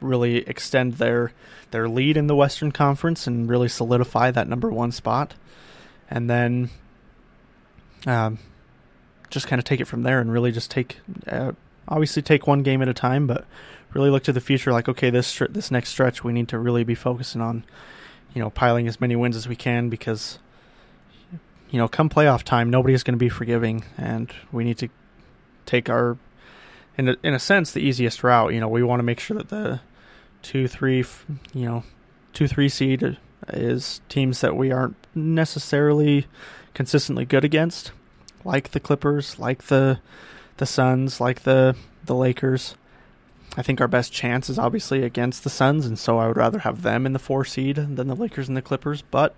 really 0.00 0.38
extend 0.48 0.94
their 0.94 1.32
their 1.70 1.88
lead 1.88 2.16
in 2.16 2.26
the 2.26 2.36
Western 2.36 2.72
Conference 2.72 3.26
and 3.26 3.48
really 3.48 3.68
solidify 3.68 4.30
that 4.30 4.48
number 4.48 4.70
one 4.70 4.92
spot, 4.92 5.34
and 6.10 6.28
then 6.28 6.70
um, 8.06 8.38
just 9.30 9.46
kind 9.46 9.58
of 9.58 9.64
take 9.64 9.80
it 9.80 9.86
from 9.86 10.02
there 10.02 10.20
and 10.20 10.32
really 10.32 10.52
just 10.52 10.70
take 10.70 10.98
uh, 11.28 11.52
obviously 11.88 12.22
take 12.22 12.46
one 12.46 12.62
game 12.62 12.82
at 12.82 12.88
a 12.88 12.94
time, 12.94 13.26
but 13.26 13.44
really 13.92 14.10
look 14.10 14.24
to 14.24 14.32
the 14.32 14.40
future. 14.40 14.72
Like 14.72 14.88
okay, 14.88 15.10
this 15.10 15.40
this 15.50 15.70
next 15.70 15.90
stretch 15.90 16.24
we 16.24 16.32
need 16.32 16.48
to 16.48 16.58
really 16.58 16.84
be 16.84 16.94
focusing 16.94 17.40
on, 17.40 17.64
you 18.34 18.40
know, 18.40 18.50
piling 18.50 18.88
as 18.88 19.00
many 19.00 19.16
wins 19.16 19.36
as 19.36 19.48
we 19.48 19.56
can 19.56 19.88
because 19.88 20.38
you 21.74 21.78
know, 21.78 21.88
come 21.88 22.08
playoff 22.08 22.44
time, 22.44 22.70
nobody 22.70 22.94
is 22.94 23.02
going 23.02 23.14
to 23.14 23.18
be 23.18 23.28
forgiving, 23.28 23.84
and 23.98 24.32
we 24.52 24.62
need 24.62 24.78
to 24.78 24.88
take 25.66 25.90
our, 25.90 26.16
in 26.96 27.08
a, 27.08 27.16
in 27.24 27.34
a 27.34 27.38
sense, 27.40 27.72
the 27.72 27.80
easiest 27.80 28.22
route. 28.22 28.54
You 28.54 28.60
know, 28.60 28.68
we 28.68 28.84
want 28.84 29.00
to 29.00 29.04
make 29.04 29.18
sure 29.18 29.36
that 29.36 29.48
the 29.48 29.80
two, 30.40 30.68
three, 30.68 31.04
you 31.52 31.66
know, 31.66 31.82
two, 32.32 32.46
three 32.46 32.68
seed 32.68 33.18
is 33.48 34.00
teams 34.08 34.40
that 34.40 34.54
we 34.54 34.70
aren't 34.70 34.94
necessarily 35.16 36.28
consistently 36.74 37.24
good 37.24 37.44
against, 37.44 37.90
like 38.44 38.70
the 38.70 38.78
Clippers, 38.78 39.40
like 39.40 39.64
the 39.64 39.98
the 40.56 40.66
Suns, 40.66 41.20
like 41.20 41.42
the 41.42 41.76
the 42.04 42.14
Lakers. 42.14 42.74
I 43.56 43.62
think 43.62 43.80
our 43.80 43.88
best 43.88 44.12
chance 44.12 44.50
is 44.50 44.58
obviously 44.58 45.02
against 45.04 45.44
the 45.44 45.50
Suns, 45.50 45.86
and 45.86 45.98
so 45.98 46.18
I 46.18 46.26
would 46.26 46.36
rather 46.36 46.60
have 46.60 46.82
them 46.82 47.06
in 47.06 47.12
the 47.12 47.18
four 47.18 47.44
seed 47.44 47.76
than 47.76 48.08
the 48.08 48.16
Lakers 48.16 48.48
and 48.48 48.56
the 48.56 48.62
Clippers. 48.62 49.02
But 49.02 49.34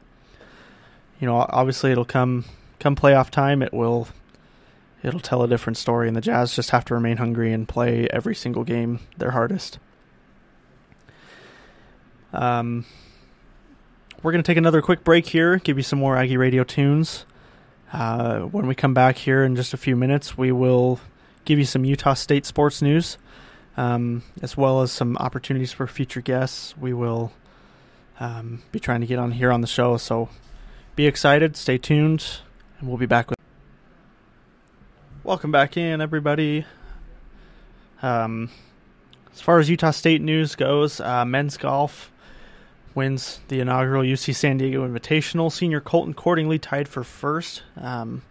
you 1.20 1.26
know, 1.26 1.46
obviously 1.50 1.92
it'll 1.92 2.04
come 2.04 2.44
come 2.78 2.96
playoff 2.96 3.30
time. 3.30 3.62
It 3.62 3.74
will 3.74 4.08
it'll 5.02 5.20
tell 5.20 5.42
a 5.42 5.48
different 5.48 5.76
story, 5.76 6.08
and 6.08 6.16
the 6.16 6.20
Jazz 6.20 6.54
just 6.54 6.70
have 6.70 6.84
to 6.86 6.94
remain 6.94 7.18
hungry 7.18 7.52
and 7.52 7.68
play 7.68 8.08
every 8.10 8.34
single 8.34 8.64
game 8.64 9.00
their 9.16 9.32
hardest. 9.32 9.78
Um, 12.32 12.84
we're 14.22 14.32
to 14.32 14.42
take 14.42 14.58
another 14.58 14.82
quick 14.82 15.04
break 15.04 15.26
here, 15.28 15.58
give 15.58 15.76
you 15.76 15.82
some 15.82 15.98
more 15.98 16.16
Aggie 16.16 16.36
Radio 16.36 16.64
tunes. 16.64 17.24
Uh, 17.92 18.40
when 18.40 18.66
we 18.66 18.74
come 18.74 18.94
back 18.94 19.16
here 19.16 19.44
in 19.44 19.54
just 19.54 19.72
a 19.72 19.76
few 19.76 19.94
minutes, 19.94 20.36
we 20.36 20.50
will 20.50 21.00
give 21.44 21.58
you 21.58 21.64
some 21.64 21.84
Utah 21.84 22.14
State 22.14 22.44
sports 22.44 22.82
news, 22.82 23.16
um, 23.76 24.22
as 24.42 24.56
well 24.56 24.82
as 24.82 24.90
some 24.90 25.16
opportunities 25.18 25.72
for 25.72 25.86
future 25.86 26.20
guests. 26.20 26.76
We 26.76 26.92
will 26.92 27.32
um, 28.18 28.62
be 28.72 28.80
trying 28.80 29.02
to 29.02 29.06
get 29.06 29.18
on 29.18 29.32
here 29.32 29.52
on 29.52 29.60
the 29.60 29.66
show, 29.66 29.96
so 29.96 30.28
be 30.96 31.06
excited, 31.06 31.56
stay 31.56 31.78
tuned, 31.78 32.40
and 32.80 32.88
we'll 32.88 32.98
be 32.98 33.06
back 33.06 33.30
with. 33.30 33.38
Welcome 35.22 35.52
back 35.52 35.76
in, 35.76 36.00
everybody. 36.00 36.64
Um, 38.02 38.50
as 39.32 39.40
far 39.40 39.58
as 39.58 39.70
Utah 39.70 39.90
State 39.92 40.22
news 40.22 40.54
goes, 40.56 41.00
uh, 41.00 41.24
men's 41.24 41.56
golf 41.56 42.10
wins 42.96 43.40
the 43.48 43.60
inaugural 43.60 44.02
UC 44.02 44.34
San 44.34 44.56
Diego 44.56 44.88
Invitational. 44.88 45.52
Senior 45.52 45.80
Colton 45.80 46.14
Cordingly 46.14 46.60
tied 46.60 46.88
for 46.88 47.04
first, 47.04 47.62
um, 47.76 48.22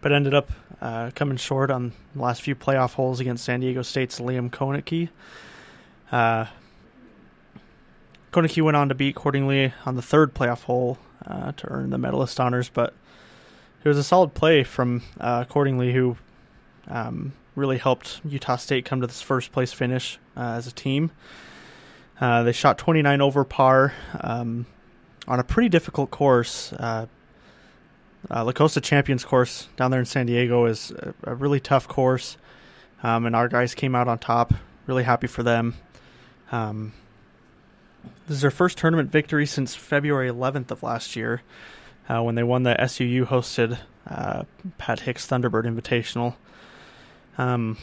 but 0.00 0.12
ended 0.12 0.32
up 0.32 0.50
uh, 0.80 1.10
coming 1.14 1.36
short 1.36 1.70
on 1.70 1.92
the 2.14 2.22
last 2.22 2.40
few 2.40 2.54
playoff 2.54 2.94
holes 2.94 3.20
against 3.20 3.44
San 3.44 3.60
Diego 3.60 3.82
State's 3.82 4.20
Liam 4.20 4.50
Koeneke. 4.50 5.08
Uh, 6.12 6.46
Koeneke 8.32 8.62
went 8.62 8.76
on 8.76 8.88
to 8.88 8.94
beat 8.94 9.16
Cordingly 9.16 9.72
on 9.84 9.96
the 9.96 10.02
third 10.02 10.32
playoff 10.34 10.62
hole 10.62 10.98
uh, 11.26 11.52
to 11.52 11.68
earn 11.68 11.90
the 11.90 11.98
medalist 11.98 12.38
honors. 12.38 12.68
But 12.68 12.94
it 13.82 13.88
was 13.88 13.98
a 13.98 14.04
solid 14.04 14.34
play 14.34 14.62
from 14.64 15.02
uh, 15.20 15.44
who 15.44 16.16
um, 16.88 17.32
really 17.56 17.78
helped 17.78 18.20
Utah 18.24 18.56
State 18.56 18.84
come 18.84 19.00
to 19.00 19.06
this 19.06 19.22
first 19.22 19.52
place 19.52 19.72
finish 19.72 20.18
uh, 20.36 20.54
as 20.56 20.66
a 20.66 20.72
team. 20.72 21.10
Uh, 22.20 22.42
they 22.44 22.52
shot 22.52 22.78
29 22.78 23.20
over 23.20 23.44
par 23.44 23.92
um, 24.20 24.66
on 25.26 25.40
a 25.40 25.44
pretty 25.44 25.68
difficult 25.68 26.10
course. 26.10 26.72
Uh, 26.72 27.06
uh, 28.30 28.44
La 28.44 28.52
Costa 28.52 28.80
Champions 28.80 29.24
course 29.24 29.68
down 29.76 29.90
there 29.90 30.00
in 30.00 30.06
San 30.06 30.26
Diego 30.26 30.66
is 30.66 30.90
a, 30.92 31.14
a 31.24 31.34
really 31.34 31.60
tough 31.60 31.88
course, 31.88 32.36
um, 33.02 33.26
and 33.26 33.36
our 33.36 33.48
guys 33.48 33.74
came 33.74 33.94
out 33.94 34.08
on 34.08 34.18
top. 34.18 34.54
Really 34.86 35.02
happy 35.02 35.26
for 35.26 35.42
them. 35.42 35.74
Um, 36.52 36.92
this 38.26 38.36
is 38.36 38.42
their 38.42 38.50
first 38.50 38.78
tournament 38.78 39.10
victory 39.10 39.46
since 39.46 39.74
February 39.74 40.30
11th 40.30 40.70
of 40.70 40.82
last 40.82 41.16
year, 41.16 41.42
uh, 42.08 42.22
when 42.22 42.34
they 42.34 42.42
won 42.42 42.62
the 42.62 42.76
SUU 42.78 43.26
hosted 43.26 43.78
uh, 44.06 44.44
Pat 44.78 45.00
Hicks 45.00 45.26
Thunderbird 45.26 45.64
Invitational. 45.64 46.34
Um, 47.38 47.76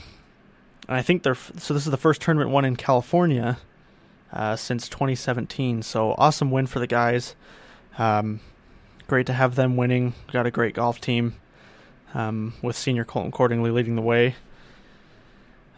and 0.88 0.98
I 0.98 1.02
think 1.02 1.24
they're 1.24 1.36
so. 1.36 1.74
This 1.74 1.86
is 1.86 1.92
the 1.92 1.98
first 1.98 2.22
tournament 2.22 2.50
won 2.50 2.66
in 2.66 2.76
California 2.76 3.58
uh, 4.32 4.56
since 4.56 4.88
2017. 4.90 5.82
So 5.84 6.16
awesome 6.18 6.52
win 6.52 6.68
for 6.68 6.80
the 6.80 6.88
guys. 6.88 7.36
Um, 7.98 8.40
great 9.08 9.28
to 9.28 9.34
have 9.34 9.56
them 9.56 9.78
winning. 9.78 10.14
Got 10.32 10.46
a 10.46 10.52
great 10.52 10.76
golf 10.76 11.02
team 11.02 11.36
um, 12.14 12.54
with 12.62 12.76
senior 12.76 13.06
Colton 13.06 13.32
Cordingly 13.32 13.74
leading 13.74 13.96
the 13.96 14.02
way. 14.02 14.36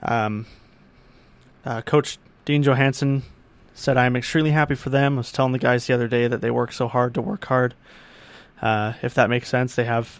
Um, 0.01 0.45
uh, 1.65 1.81
Coach 1.81 2.17
Dean 2.45 2.63
Johansen 2.63 3.23
said, 3.73 3.97
I 3.97 4.05
am 4.05 4.15
extremely 4.15 4.51
happy 4.51 4.75
for 4.75 4.89
them. 4.89 5.15
I 5.15 5.17
was 5.17 5.31
telling 5.31 5.53
the 5.53 5.59
guys 5.59 5.87
the 5.87 5.93
other 5.93 6.07
day 6.07 6.27
that 6.27 6.41
they 6.41 6.51
work 6.51 6.71
so 6.71 6.87
hard 6.87 7.13
to 7.15 7.21
work 7.21 7.45
hard. 7.45 7.73
Uh, 8.61 8.93
if 9.01 9.13
that 9.15 9.29
makes 9.29 9.49
sense, 9.49 9.75
they 9.75 9.83
have 9.85 10.19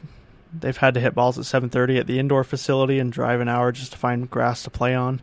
they've 0.58 0.78
had 0.78 0.94
to 0.94 1.00
hit 1.00 1.16
balls 1.16 1.38
at 1.38 1.46
7:30 1.46 2.00
at 2.00 2.08
the 2.08 2.20
indoor 2.20 2.44
facility 2.44 3.00
and 3.00 3.12
drive 3.12 3.40
an 3.40 3.48
hour 3.48 3.72
just 3.72 3.94
to 3.94 3.98
find 3.98 4.30
grass 4.30 4.64
to 4.64 4.70
play 4.70 4.94
on. 4.94 5.22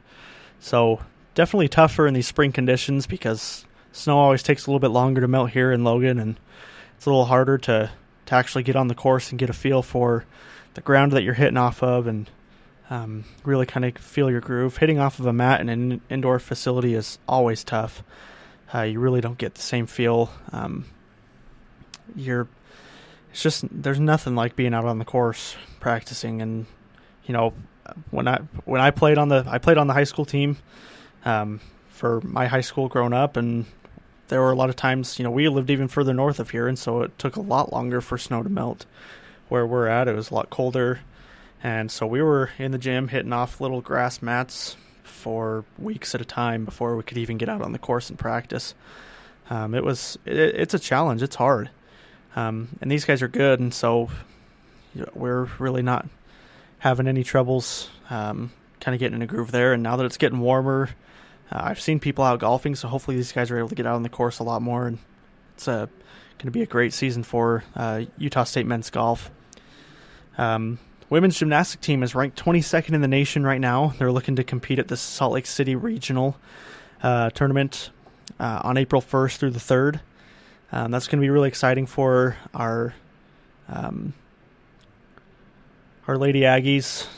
So 0.58 1.00
definitely 1.34 1.68
tougher 1.68 2.06
in 2.06 2.14
these 2.14 2.26
spring 2.26 2.52
conditions 2.52 3.06
because 3.06 3.64
snow 3.92 4.18
always 4.18 4.42
takes 4.42 4.66
a 4.66 4.70
little 4.70 4.80
bit 4.80 4.90
longer 4.90 5.20
to 5.20 5.28
melt 5.28 5.50
here 5.50 5.72
in 5.72 5.84
Logan, 5.84 6.18
and 6.18 6.38
it's 6.96 7.06
a 7.06 7.10
little 7.10 7.26
harder 7.26 7.58
to 7.58 7.90
to 8.26 8.34
actually 8.34 8.62
get 8.62 8.76
on 8.76 8.88
the 8.88 8.94
course 8.94 9.30
and 9.30 9.38
get 9.38 9.50
a 9.50 9.52
feel 9.52 9.82
for 9.82 10.24
the 10.74 10.80
ground 10.80 11.12
that 11.12 11.22
you're 11.22 11.34
hitting 11.34 11.56
off 11.56 11.82
of 11.82 12.06
and 12.06 12.30
um, 12.88 13.24
really 13.44 13.66
kind 13.66 13.84
of 13.84 13.96
feel 13.98 14.30
your 14.30 14.40
groove. 14.40 14.76
Hitting 14.76 14.98
off 14.98 15.18
of 15.18 15.26
a 15.26 15.32
mat 15.32 15.60
in 15.60 15.68
an 15.68 16.00
indoor 16.08 16.38
facility 16.38 16.94
is 16.94 17.18
always 17.28 17.64
tough. 17.64 18.02
Uh, 18.72 18.82
you 18.82 19.00
really 19.00 19.20
don't 19.20 19.38
get 19.38 19.54
the 19.54 19.62
same 19.62 19.86
feel. 19.86 20.30
Um, 20.52 20.84
you're, 22.14 22.48
it's 23.32 23.42
just 23.42 23.64
there's 23.70 23.98
nothing 23.98 24.36
like 24.36 24.54
being 24.54 24.74
out 24.74 24.84
on 24.84 24.98
the 24.98 25.04
course 25.04 25.56
practicing. 25.80 26.40
And 26.40 26.66
you 27.24 27.32
know, 27.32 27.52
when 28.10 28.28
I 28.28 28.38
when 28.64 28.80
I 28.80 28.90
played 28.90 29.18
on 29.18 29.28
the 29.28 29.44
I 29.46 29.58
played 29.58 29.78
on 29.78 29.86
the 29.86 29.94
high 29.94 30.04
school 30.04 30.24
team 30.24 30.56
um, 31.24 31.60
for 31.88 32.20
my 32.22 32.46
high 32.46 32.60
school 32.60 32.88
growing 32.88 33.12
up, 33.12 33.36
and 33.36 33.66
there 34.28 34.40
were 34.40 34.52
a 34.52 34.56
lot 34.56 34.70
of 34.70 34.76
times 34.76 35.18
you 35.18 35.24
know 35.24 35.30
we 35.30 35.48
lived 35.48 35.70
even 35.70 35.88
further 35.88 36.14
north 36.14 36.40
of 36.40 36.50
here, 36.50 36.68
and 36.68 36.78
so 36.78 37.02
it 37.02 37.18
took 37.18 37.36
a 37.36 37.40
lot 37.40 37.72
longer 37.72 38.00
for 38.00 38.18
snow 38.18 38.42
to 38.42 38.48
melt. 38.48 38.86
Where 39.48 39.66
we're 39.66 39.88
at, 39.88 40.06
it 40.06 40.14
was 40.14 40.30
a 40.30 40.34
lot 40.34 40.48
colder 40.48 41.00
and 41.62 41.90
so 41.90 42.06
we 42.06 42.22
were 42.22 42.50
in 42.58 42.72
the 42.72 42.78
gym 42.78 43.08
hitting 43.08 43.32
off 43.32 43.60
little 43.60 43.80
grass 43.80 44.22
mats 44.22 44.76
for 45.02 45.64
weeks 45.78 46.14
at 46.14 46.20
a 46.20 46.24
time 46.24 46.64
before 46.64 46.96
we 46.96 47.02
could 47.02 47.18
even 47.18 47.36
get 47.36 47.48
out 47.48 47.60
on 47.60 47.72
the 47.72 47.78
course 47.78 48.08
and 48.08 48.18
practice. 48.18 48.74
Um, 49.50 49.74
it 49.74 49.84
was 49.84 50.18
it, 50.24 50.36
it's 50.36 50.74
a 50.74 50.78
challenge. 50.78 51.22
It's 51.22 51.36
hard, 51.36 51.70
um, 52.34 52.68
and 52.80 52.90
these 52.90 53.04
guys 53.04 53.20
are 53.20 53.28
good, 53.28 53.60
and 53.60 53.74
so 53.74 54.08
we're 55.14 55.48
really 55.58 55.82
not 55.82 56.08
having 56.78 57.06
any 57.06 57.24
troubles. 57.24 57.90
Um, 58.08 58.52
kind 58.80 58.94
of 58.94 58.98
getting 58.98 59.16
in 59.16 59.22
a 59.22 59.26
groove 59.26 59.50
there, 59.50 59.74
and 59.74 59.82
now 59.82 59.96
that 59.96 60.06
it's 60.06 60.16
getting 60.16 60.40
warmer, 60.40 60.88
uh, 61.52 61.60
I've 61.64 61.80
seen 61.80 62.00
people 62.00 62.24
out 62.24 62.40
golfing, 62.40 62.74
so 62.74 62.88
hopefully 62.88 63.16
these 63.16 63.32
guys 63.32 63.50
are 63.50 63.58
able 63.58 63.68
to 63.68 63.74
get 63.74 63.86
out 63.86 63.96
on 63.96 64.02
the 64.02 64.08
course 64.08 64.38
a 64.38 64.44
lot 64.44 64.62
more, 64.62 64.86
and 64.86 64.98
it's 65.54 65.66
uh, 65.68 65.86
going 66.38 66.46
to 66.46 66.50
be 66.50 66.62
a 66.62 66.66
great 66.66 66.92
season 66.92 67.22
for 67.22 67.64
uh, 67.74 68.04
Utah 68.18 68.44
State 68.44 68.66
men's 68.66 68.90
golf. 68.90 69.30
Um, 70.38 70.78
Women's 71.10 71.36
gymnastic 71.36 71.80
team 71.80 72.04
is 72.04 72.14
ranked 72.14 72.42
22nd 72.42 72.94
in 72.94 73.00
the 73.00 73.08
nation 73.08 73.44
right 73.44 73.60
now. 73.60 73.94
They're 73.98 74.12
looking 74.12 74.36
to 74.36 74.44
compete 74.44 74.78
at 74.78 74.86
the 74.86 74.96
Salt 74.96 75.32
Lake 75.32 75.46
City 75.46 75.74
Regional 75.74 76.36
uh, 77.02 77.30
tournament 77.30 77.90
uh, 78.38 78.60
on 78.62 78.76
April 78.76 79.02
1st 79.02 79.36
through 79.38 79.50
the 79.50 79.58
3rd. 79.58 80.00
Um, 80.70 80.92
that's 80.92 81.08
going 81.08 81.18
to 81.18 81.24
be 81.24 81.30
really 81.30 81.48
exciting 81.48 81.86
for 81.86 82.36
our 82.54 82.94
um, 83.68 84.14
our 86.06 86.16
Lady 86.16 86.42
Aggies. 86.42 87.08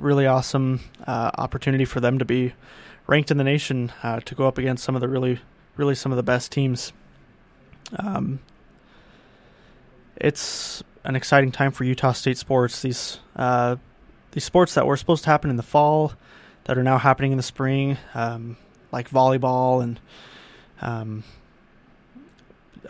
Really 0.00 0.26
awesome 0.26 0.80
uh, 1.06 1.30
opportunity 1.38 1.84
for 1.84 2.00
them 2.00 2.18
to 2.18 2.24
be 2.24 2.52
ranked 3.06 3.30
in 3.30 3.36
the 3.36 3.44
nation 3.44 3.92
uh, 4.02 4.20
to 4.20 4.34
go 4.34 4.46
up 4.48 4.58
against 4.58 4.84
some 4.84 4.94
of 4.94 5.00
the 5.00 5.08
really, 5.08 5.40
really 5.76 5.94
some 5.94 6.12
of 6.12 6.16
the 6.16 6.22
best 6.22 6.50
teams 6.52 6.92
Um, 7.96 8.40
it's 10.16 10.82
an 11.04 11.14
exciting 11.14 11.52
time 11.52 11.70
for 11.70 11.84
Utah 11.84 12.12
State 12.12 12.38
sports. 12.38 12.82
These 12.82 13.20
uh, 13.36 13.76
these 14.32 14.44
sports 14.44 14.74
that 14.74 14.86
were 14.86 14.96
supposed 14.96 15.24
to 15.24 15.30
happen 15.30 15.50
in 15.50 15.56
the 15.56 15.62
fall 15.62 16.12
that 16.64 16.76
are 16.76 16.82
now 16.82 16.98
happening 16.98 17.30
in 17.32 17.36
the 17.36 17.42
spring, 17.42 17.96
um, 18.14 18.56
like 18.92 19.08
volleyball 19.10 19.82
and 19.82 20.00
um, 20.80 21.22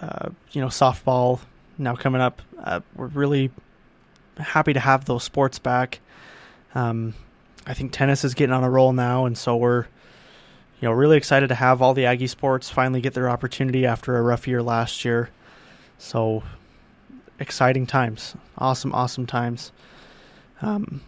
uh, 0.01 0.31
you 0.53 0.61
know 0.61 0.69
softball 0.69 1.41
now 1.79 1.95
coming 1.95 2.21
up. 2.21 2.41
Uh, 2.59 2.81
we're 2.95 3.07
really 3.09 3.51
happy 4.39 4.73
to 4.73 4.81
have 4.81 5.05
those 5.05 5.25
sports 5.25 5.59
back. 5.59 6.01
Um, 6.75 7.15
I 7.67 7.75
think 7.75 7.93
tennis 7.93 8.25
is 8.25 8.35
getting 8.35 8.55
on 8.55 8.65
a 8.65 8.71
roll 8.71 8.93
now, 8.93 9.27
and 9.27 9.37
so 9.37 9.57
we're 9.57 9.87
you 10.81 10.89
know 10.89 10.93
really 10.93 11.17
excited 11.17 11.49
to 11.49 11.55
have 11.55 11.81
all 11.81 11.95
the 11.95 12.07
Aggie 12.07 12.27
sports 12.27 12.69
finally 12.71 13.01
get 13.01 13.15
their 13.15 13.29
opportunity 13.29 13.87
after 13.87 14.17
a 14.17 14.23
rough 14.23 14.47
year 14.47 14.63
last 14.63 15.05
year. 15.05 15.31
So 15.99 16.43
exciting 17.39 17.87
times, 17.87 18.35
awesome, 18.59 18.95
awesome 18.95 19.27
times. 19.27 19.73
Um, 20.61 21.03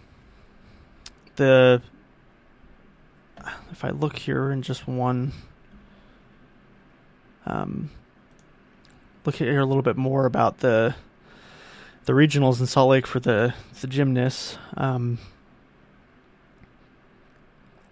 the 1.36 1.82
if 3.70 3.84
I 3.84 3.90
look 3.90 4.18
here 4.18 4.50
in 4.50 4.62
just 4.62 4.86
one, 4.88 5.32
um, 7.46 7.90
look 9.24 9.36
here 9.36 9.60
a 9.60 9.66
little 9.66 9.82
bit 9.82 9.96
more 9.96 10.26
about 10.26 10.58
the 10.58 10.94
the 12.04 12.12
regionals 12.12 12.60
in 12.60 12.66
Salt 12.66 12.90
Lake 12.90 13.06
for 13.06 13.20
the 13.20 13.54
the 13.80 13.86
gymnasts. 13.86 14.58
Um, 14.76 15.18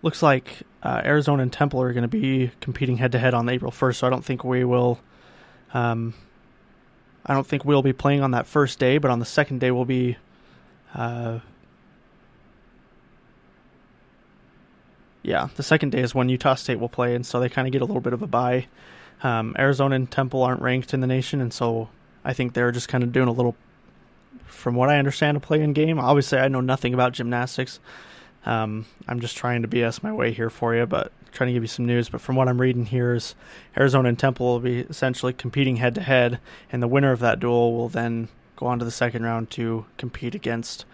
looks 0.07 0.23
like 0.23 0.63
uh, 0.85 1.03
Arizona 1.05 1.43
and 1.43 1.53
Temple 1.53 1.83
are 1.83 1.93
going 1.93 2.03
to 2.03 2.09
be 2.09 2.53
competing 2.61 2.97
head 2.97 3.11
to 3.11 3.19
head 3.19 3.35
on 3.35 3.49
April 3.49 3.73
first, 3.73 3.99
so 3.99 4.07
I 4.07 4.11
don't 4.11 4.25
think 4.25 4.45
we 4.45 4.63
will. 4.63 5.01
Um, 5.75 6.15
I 7.27 7.35
don't 7.35 7.45
think 7.45 7.65
we'll 7.65 7.83
be 7.83 7.93
playing 7.93 8.23
on 8.23 8.31
that 8.31 8.47
first 8.47 8.79
day, 8.79 8.99
but 8.99 9.11
on 9.11 9.19
the 9.19 9.25
second 9.25 9.59
day 9.59 9.73
we'll 9.73 9.85
be. 9.85 10.17
Uh, 10.95 11.41
yeah, 15.25 15.49
the 15.57 15.65
second 15.65 15.91
day 15.91 16.03
is 16.03 16.15
when 16.15 16.29
Utah 16.29 16.55
State 16.55 16.79
will 16.79 16.89
play, 16.89 17.17
and 17.17 17.27
so 17.27 17.41
they 17.41 17.49
kind 17.49 17.67
of 17.67 17.73
get 17.73 17.83
a 17.83 17.85
little 17.85 18.01
bit 18.01 18.13
of 18.13 18.23
a 18.23 18.29
bye. 18.29 18.69
Um, 19.25 19.57
Arizona 19.59 19.97
and 19.97 20.09
Temple 20.09 20.45
aren't 20.45 20.63
ranked 20.63 20.95
in 20.95 21.01
the 21.01 21.09
nation, 21.09 21.41
and 21.41 21.53
so 21.53 21.89
I 22.25 22.33
think 22.33 22.55
they're 22.55 22.71
just 22.71 22.89
kind 22.89 23.03
of 23.03 23.11
doing 23.11 23.27
a 23.27 23.33
little, 23.33 23.57
from 24.45 24.77
what 24.77 24.89
I 24.89 25.01
understand, 25.01 25.37
a 25.37 25.41
play-in 25.41 25.73
game. 25.73 25.99
Obviously, 25.99 26.39
I 26.39 26.47
know 26.47 26.61
nothing 26.61 26.95
about 26.95 27.13
gymnastics. 27.13 27.81
Um, 28.47 28.87
I'm 29.09 29.21
just 29.21 29.37
trying 29.37 29.63
to 29.63 29.69
BS 29.69 30.03
my 30.03 30.13
way 30.13 30.33
here 30.33 30.51
for 30.51 30.75
you, 30.75 30.87
but 30.87 31.13
trying 31.33 31.49
to 31.49 31.53
give 31.53 31.63
you 31.63 31.69
some 31.69 31.85
news. 31.85 32.09
But 32.09 32.21
from 32.21 32.37
what 32.37 32.49
I'm 32.49 32.61
reading 32.61 32.87
here 32.87 33.15
is 33.15 33.35
Arizona 33.77 34.09
and 34.09 34.19
Temple 34.19 34.47
will 34.47 34.61
be 34.61 34.81
essentially 34.81 35.33
competing 35.33 35.77
head 35.77 35.95
to 35.97 36.01
head, 36.01 36.39
and 36.71 36.83
the 36.83 36.89
winner 36.89 37.13
of 37.13 37.21
that 37.21 37.41
duel 37.41 37.77
will 37.77 37.89
then 37.89 38.29
go 38.55 38.67
on 38.67 38.79
to 38.79 38.85
the 38.85 38.91
second 38.91 39.23
round 39.25 39.51
to 39.51 39.85
compete 39.99 40.35
against 40.35 40.85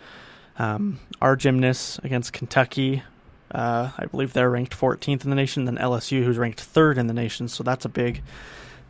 um, 0.59 0.99
our 1.21 1.37
gymnasts 1.37 1.99
against 2.03 2.33
Kentucky. 2.33 3.03
Uh, 3.51 3.91
I 3.97 4.07
believe 4.07 4.33
they're 4.33 4.51
ranked 4.51 4.77
14th 4.77 5.25
in 5.25 5.31
the 5.31 5.37
nation, 5.37 5.67
then 5.67 5.77
LSU, 5.77 6.25
who's 6.25 6.39
ranked 6.39 6.61
third 6.61 6.99
in 6.99 7.07
the 7.07 7.15
nation. 7.15 7.49
So 7.49 7.63
that's 7.63 7.85
a 7.85 7.89
big, 7.89 8.23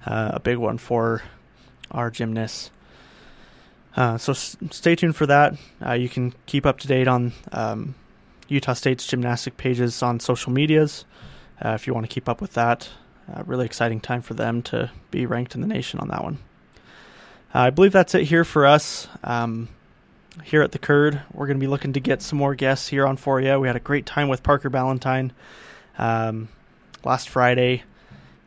uh, 0.06 0.32
a 0.34 0.40
big 0.40 0.56
one 0.56 0.78
for 0.78 1.22
our 1.90 2.10
gymnasts. 2.10 2.70
Uh, 3.96 4.16
so 4.16 4.32
s- 4.32 4.56
stay 4.70 4.94
tuned 4.94 5.16
for 5.16 5.26
that. 5.26 5.54
Uh, 5.84 5.92
you 5.92 6.08
can 6.08 6.32
keep 6.46 6.64
up 6.64 6.78
to 6.78 6.88
date 6.88 7.08
on 7.08 7.32
um, 7.50 7.94
Utah 8.52 8.74
State's 8.74 9.06
gymnastic 9.06 9.56
pages 9.56 10.02
on 10.02 10.20
social 10.20 10.52
medias 10.52 11.04
uh, 11.64 11.70
if 11.70 11.86
you 11.86 11.94
want 11.94 12.08
to 12.08 12.12
keep 12.12 12.28
up 12.28 12.40
with 12.40 12.52
that. 12.54 12.88
Uh, 13.32 13.42
really 13.46 13.64
exciting 13.64 14.00
time 14.00 14.20
for 14.20 14.34
them 14.34 14.62
to 14.62 14.90
be 15.10 15.26
ranked 15.26 15.54
in 15.54 15.60
the 15.60 15.66
nation 15.66 16.00
on 16.00 16.08
that 16.08 16.22
one. 16.22 16.38
Uh, 17.54 17.60
I 17.60 17.70
believe 17.70 17.92
that's 17.92 18.14
it 18.14 18.24
here 18.24 18.44
for 18.44 18.66
us. 18.66 19.08
Um, 19.22 19.68
here 20.44 20.62
at 20.62 20.72
the 20.72 20.78
Curd, 20.78 21.20
we're 21.32 21.46
going 21.46 21.58
to 21.58 21.60
be 21.60 21.68
looking 21.68 21.92
to 21.92 22.00
get 22.00 22.22
some 22.22 22.38
more 22.38 22.54
guests 22.54 22.88
here 22.88 23.06
on 23.06 23.16
for 23.16 23.40
you. 23.40 23.58
We 23.58 23.66
had 23.66 23.76
a 23.76 23.80
great 23.80 24.06
time 24.06 24.28
with 24.28 24.42
Parker 24.42 24.70
Ballantyne 24.70 25.32
um, 25.98 26.48
last 27.04 27.28
Friday. 27.28 27.84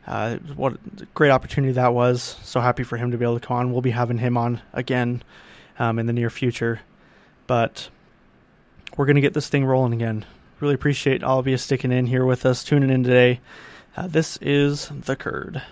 Uh, 0.06 0.36
what 0.54 0.74
a 0.74 1.06
great 1.14 1.30
opportunity 1.30 1.72
that 1.74 1.94
was. 1.94 2.36
So 2.42 2.60
happy 2.60 2.82
for 2.82 2.96
him 2.96 3.10
to 3.10 3.18
be 3.18 3.24
able 3.24 3.40
to 3.40 3.46
come 3.46 3.56
on. 3.56 3.72
We'll 3.72 3.82
be 3.82 3.90
having 3.90 4.18
him 4.18 4.36
on 4.36 4.60
again 4.72 5.22
um, 5.78 5.98
in 5.98 6.06
the 6.06 6.12
near 6.12 6.30
future. 6.30 6.80
But 7.46 7.88
we're 8.96 9.06
going 9.06 9.16
to 9.16 9.22
get 9.22 9.34
this 9.34 9.48
thing 9.48 9.64
rolling 9.64 9.92
again. 9.92 10.24
Really 10.60 10.74
appreciate 10.74 11.22
all 11.22 11.38
of 11.38 11.46
you 11.46 11.56
sticking 11.58 11.92
in 11.92 12.06
here 12.06 12.24
with 12.24 12.46
us, 12.46 12.64
tuning 12.64 12.90
in 12.90 13.04
today. 13.04 13.40
Uh, 13.96 14.06
this 14.06 14.38
is 14.38 14.88
The 14.88 15.16
Curd. 15.16 15.62